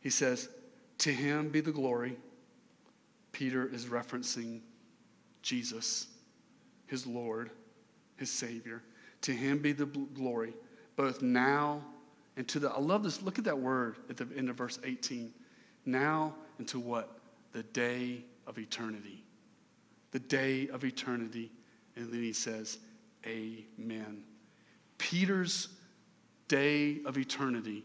[0.00, 0.48] He says,
[0.98, 2.16] To him be the glory.
[3.32, 4.60] Peter is referencing
[5.42, 6.08] Jesus,
[6.86, 7.50] his Lord,
[8.16, 8.82] his Savior.
[9.22, 10.54] To him be the glory,
[10.96, 11.82] both now
[12.36, 12.70] and to the.
[12.70, 13.22] I love this.
[13.22, 15.32] Look at that word at the end of verse 18.
[15.84, 17.18] Now and to what?
[17.52, 19.24] The day of eternity.
[20.10, 21.50] The day of eternity.
[21.96, 22.78] And then he says,
[23.26, 24.22] Amen.
[24.98, 25.68] Peter's
[26.48, 27.84] day of eternity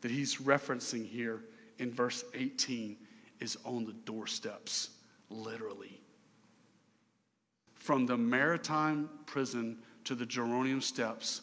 [0.00, 1.44] that he's referencing here
[1.78, 2.96] in verse 18
[3.40, 4.90] is on the doorsteps,
[5.28, 6.00] literally.
[7.74, 11.42] From the Mamertine prison to the Gemonian steps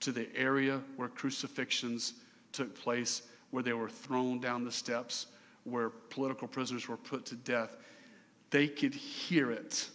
[0.00, 2.14] to the area where crucifixions
[2.52, 5.26] took place, where they were thrown down the steps,
[5.64, 7.76] where political prisoners were put to death,
[8.50, 9.90] they could hear it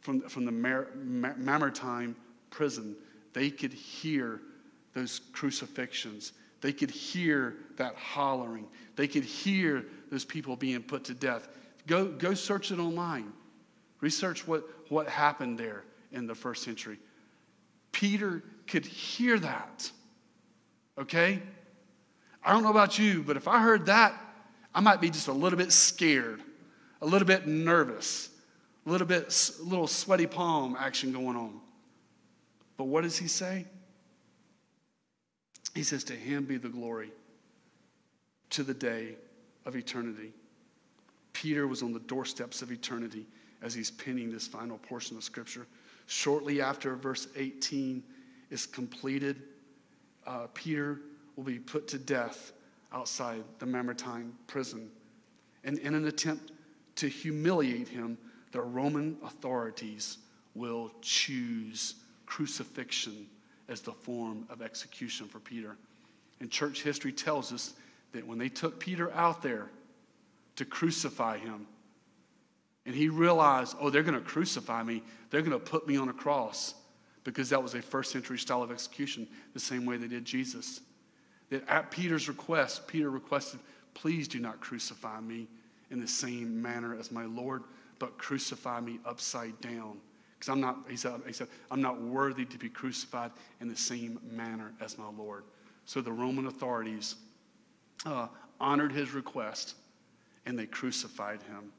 [0.00, 2.14] from, from the Mar- Mamertine
[2.50, 2.96] prison,
[3.32, 4.40] they could hear
[4.94, 6.32] those crucifixions.
[6.60, 8.66] They could hear that hollering.
[8.96, 11.48] They could hear those people being put to death.
[11.86, 13.32] Go, go search it online.
[14.00, 16.98] Research what, what happened there in the first century.
[17.92, 19.90] Peter could hear that.
[20.98, 21.40] Okay?
[22.42, 24.14] I don't know about you, but if I heard that,
[24.74, 26.42] I might be just a little bit scared,
[27.02, 28.29] a little bit nervous
[28.86, 31.60] a little bit, little sweaty palm action going on.
[32.76, 33.66] But what does he say?
[35.74, 37.12] He says, To him be the glory
[38.50, 39.16] to the day
[39.66, 40.32] of eternity.
[41.32, 43.26] Peter was on the doorsteps of eternity
[43.62, 45.66] as he's penning this final portion of Scripture.
[46.06, 48.02] Shortly after verse 18
[48.50, 49.42] is completed,
[50.26, 51.00] uh, Peter
[51.36, 52.52] will be put to death
[52.92, 54.90] outside the Mamertine prison.
[55.62, 56.52] And in an attempt
[56.96, 58.18] to humiliate him,
[58.52, 60.18] the Roman authorities
[60.54, 61.94] will choose
[62.26, 63.26] crucifixion
[63.68, 65.76] as the form of execution for Peter.
[66.40, 67.74] And church history tells us
[68.12, 69.70] that when they took Peter out there
[70.56, 71.66] to crucify him,
[72.86, 76.08] and he realized, oh, they're going to crucify me, they're going to put me on
[76.08, 76.74] a cross,
[77.22, 80.80] because that was a first century style of execution, the same way they did Jesus.
[81.50, 83.60] That at Peter's request, Peter requested,
[83.94, 85.46] please do not crucify me
[85.90, 87.64] in the same manner as my Lord,
[88.00, 89.98] but crucify me upside down.
[90.34, 93.30] Because I'm not, he said, he said, I'm not worthy to be crucified
[93.60, 95.44] in the same manner as my Lord.
[95.84, 97.16] So the Roman authorities
[98.06, 98.26] uh,
[98.58, 99.74] honored his request
[100.46, 101.72] and they crucified him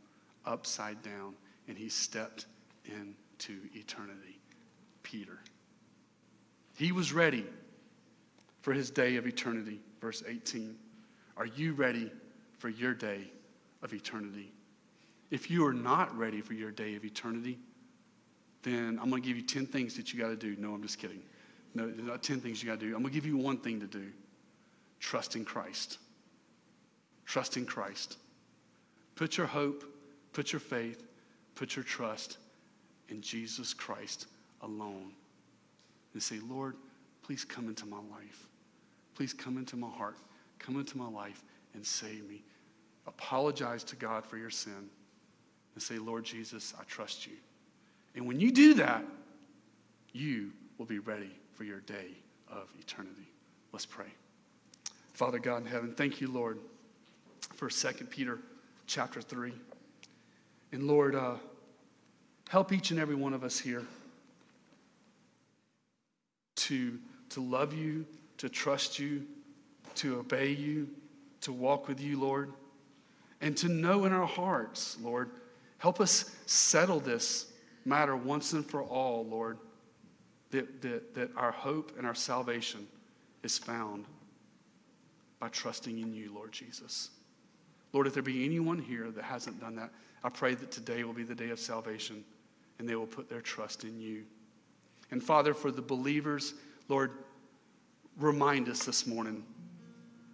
[0.45, 1.34] upside down
[1.67, 2.45] and he stepped
[2.86, 4.39] into eternity.
[5.03, 5.39] Peter.
[6.78, 7.45] He was ready
[8.61, 9.80] for his day of eternity.
[9.99, 10.76] Verse 18.
[11.36, 12.11] Are you ready
[12.59, 13.32] for your day
[13.82, 14.51] of eternity?
[15.32, 17.57] If you are not ready for your day of eternity,
[18.63, 20.55] then I'm going to give you 10 things that you got to do.
[20.59, 21.21] No, I'm just kidding.
[21.73, 22.93] No, there's not 10 things you got to do.
[22.93, 24.11] I'm going to give you one thing to do
[24.99, 25.97] trust in Christ.
[27.25, 28.17] Trust in Christ.
[29.15, 29.84] Put your hope,
[30.34, 31.07] put your faith,
[31.55, 32.38] put your trust
[33.09, 34.27] in Jesus Christ
[34.61, 35.13] alone.
[36.13, 36.75] And say, Lord,
[37.23, 38.47] please come into my life.
[39.15, 40.17] Please come into my heart.
[40.59, 41.41] Come into my life
[41.73, 42.43] and save me.
[43.07, 44.89] Apologize to God for your sin
[45.74, 47.34] and say, Lord Jesus, I trust you.
[48.15, 49.05] And when you do that,
[50.13, 52.07] you will be ready for your day
[52.49, 53.28] of eternity.
[53.72, 54.07] Let's pray.
[55.13, 56.59] Father God in heaven, thank you, Lord,
[57.55, 58.39] for 2 Peter
[58.88, 59.53] chapter 3.
[60.74, 61.36] And Lord, uh,
[62.49, 63.86] help each and every one of us here
[66.55, 66.99] to,
[67.30, 68.05] to love you,
[68.38, 69.26] to trust you,
[69.95, 70.89] to obey you,
[71.41, 72.51] to walk with you, Lord,
[73.41, 75.32] and to know in our hearts, Lord,
[75.82, 77.47] help us settle this
[77.86, 79.57] matter once and for all, Lord,
[80.51, 82.86] that, that, that our hope and our salvation
[83.41, 84.05] is found
[85.39, 87.09] by trusting in you, Lord Jesus.
[87.93, 89.89] Lord, if there be anyone here that hasn't done that,
[90.23, 92.23] I pray that today will be the day of salvation
[92.77, 94.23] and they will put their trust in you.
[95.09, 96.53] And Father, for the believers,
[96.89, 97.09] Lord,
[98.19, 99.43] remind us this morning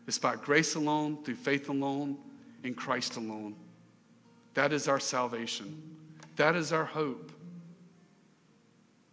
[0.08, 2.18] it's by grace alone, through faith alone,
[2.66, 3.56] in Christ alone.
[4.58, 5.80] That is our salvation.
[6.36, 7.32] That is our hope.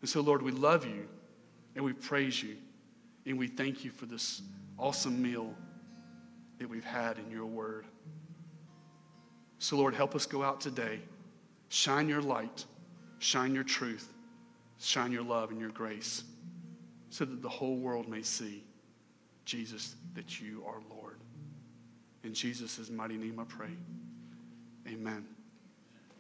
[0.01, 1.07] And so, Lord, we love you
[1.77, 2.57] and we praise you
[3.27, 4.41] and we thank you for this
[4.79, 5.53] awesome meal
[6.59, 7.85] that we've had in your word.
[9.59, 11.01] So, Lord, help us go out today,
[11.69, 12.65] shine your light,
[13.19, 14.15] shine your truth,
[14.81, 16.25] shine your love and your grace
[17.11, 18.65] so that the whole world may see,
[19.45, 21.19] Jesus, that you are Lord.
[22.23, 23.77] In Jesus' mighty name I pray.
[24.89, 25.34] Amen.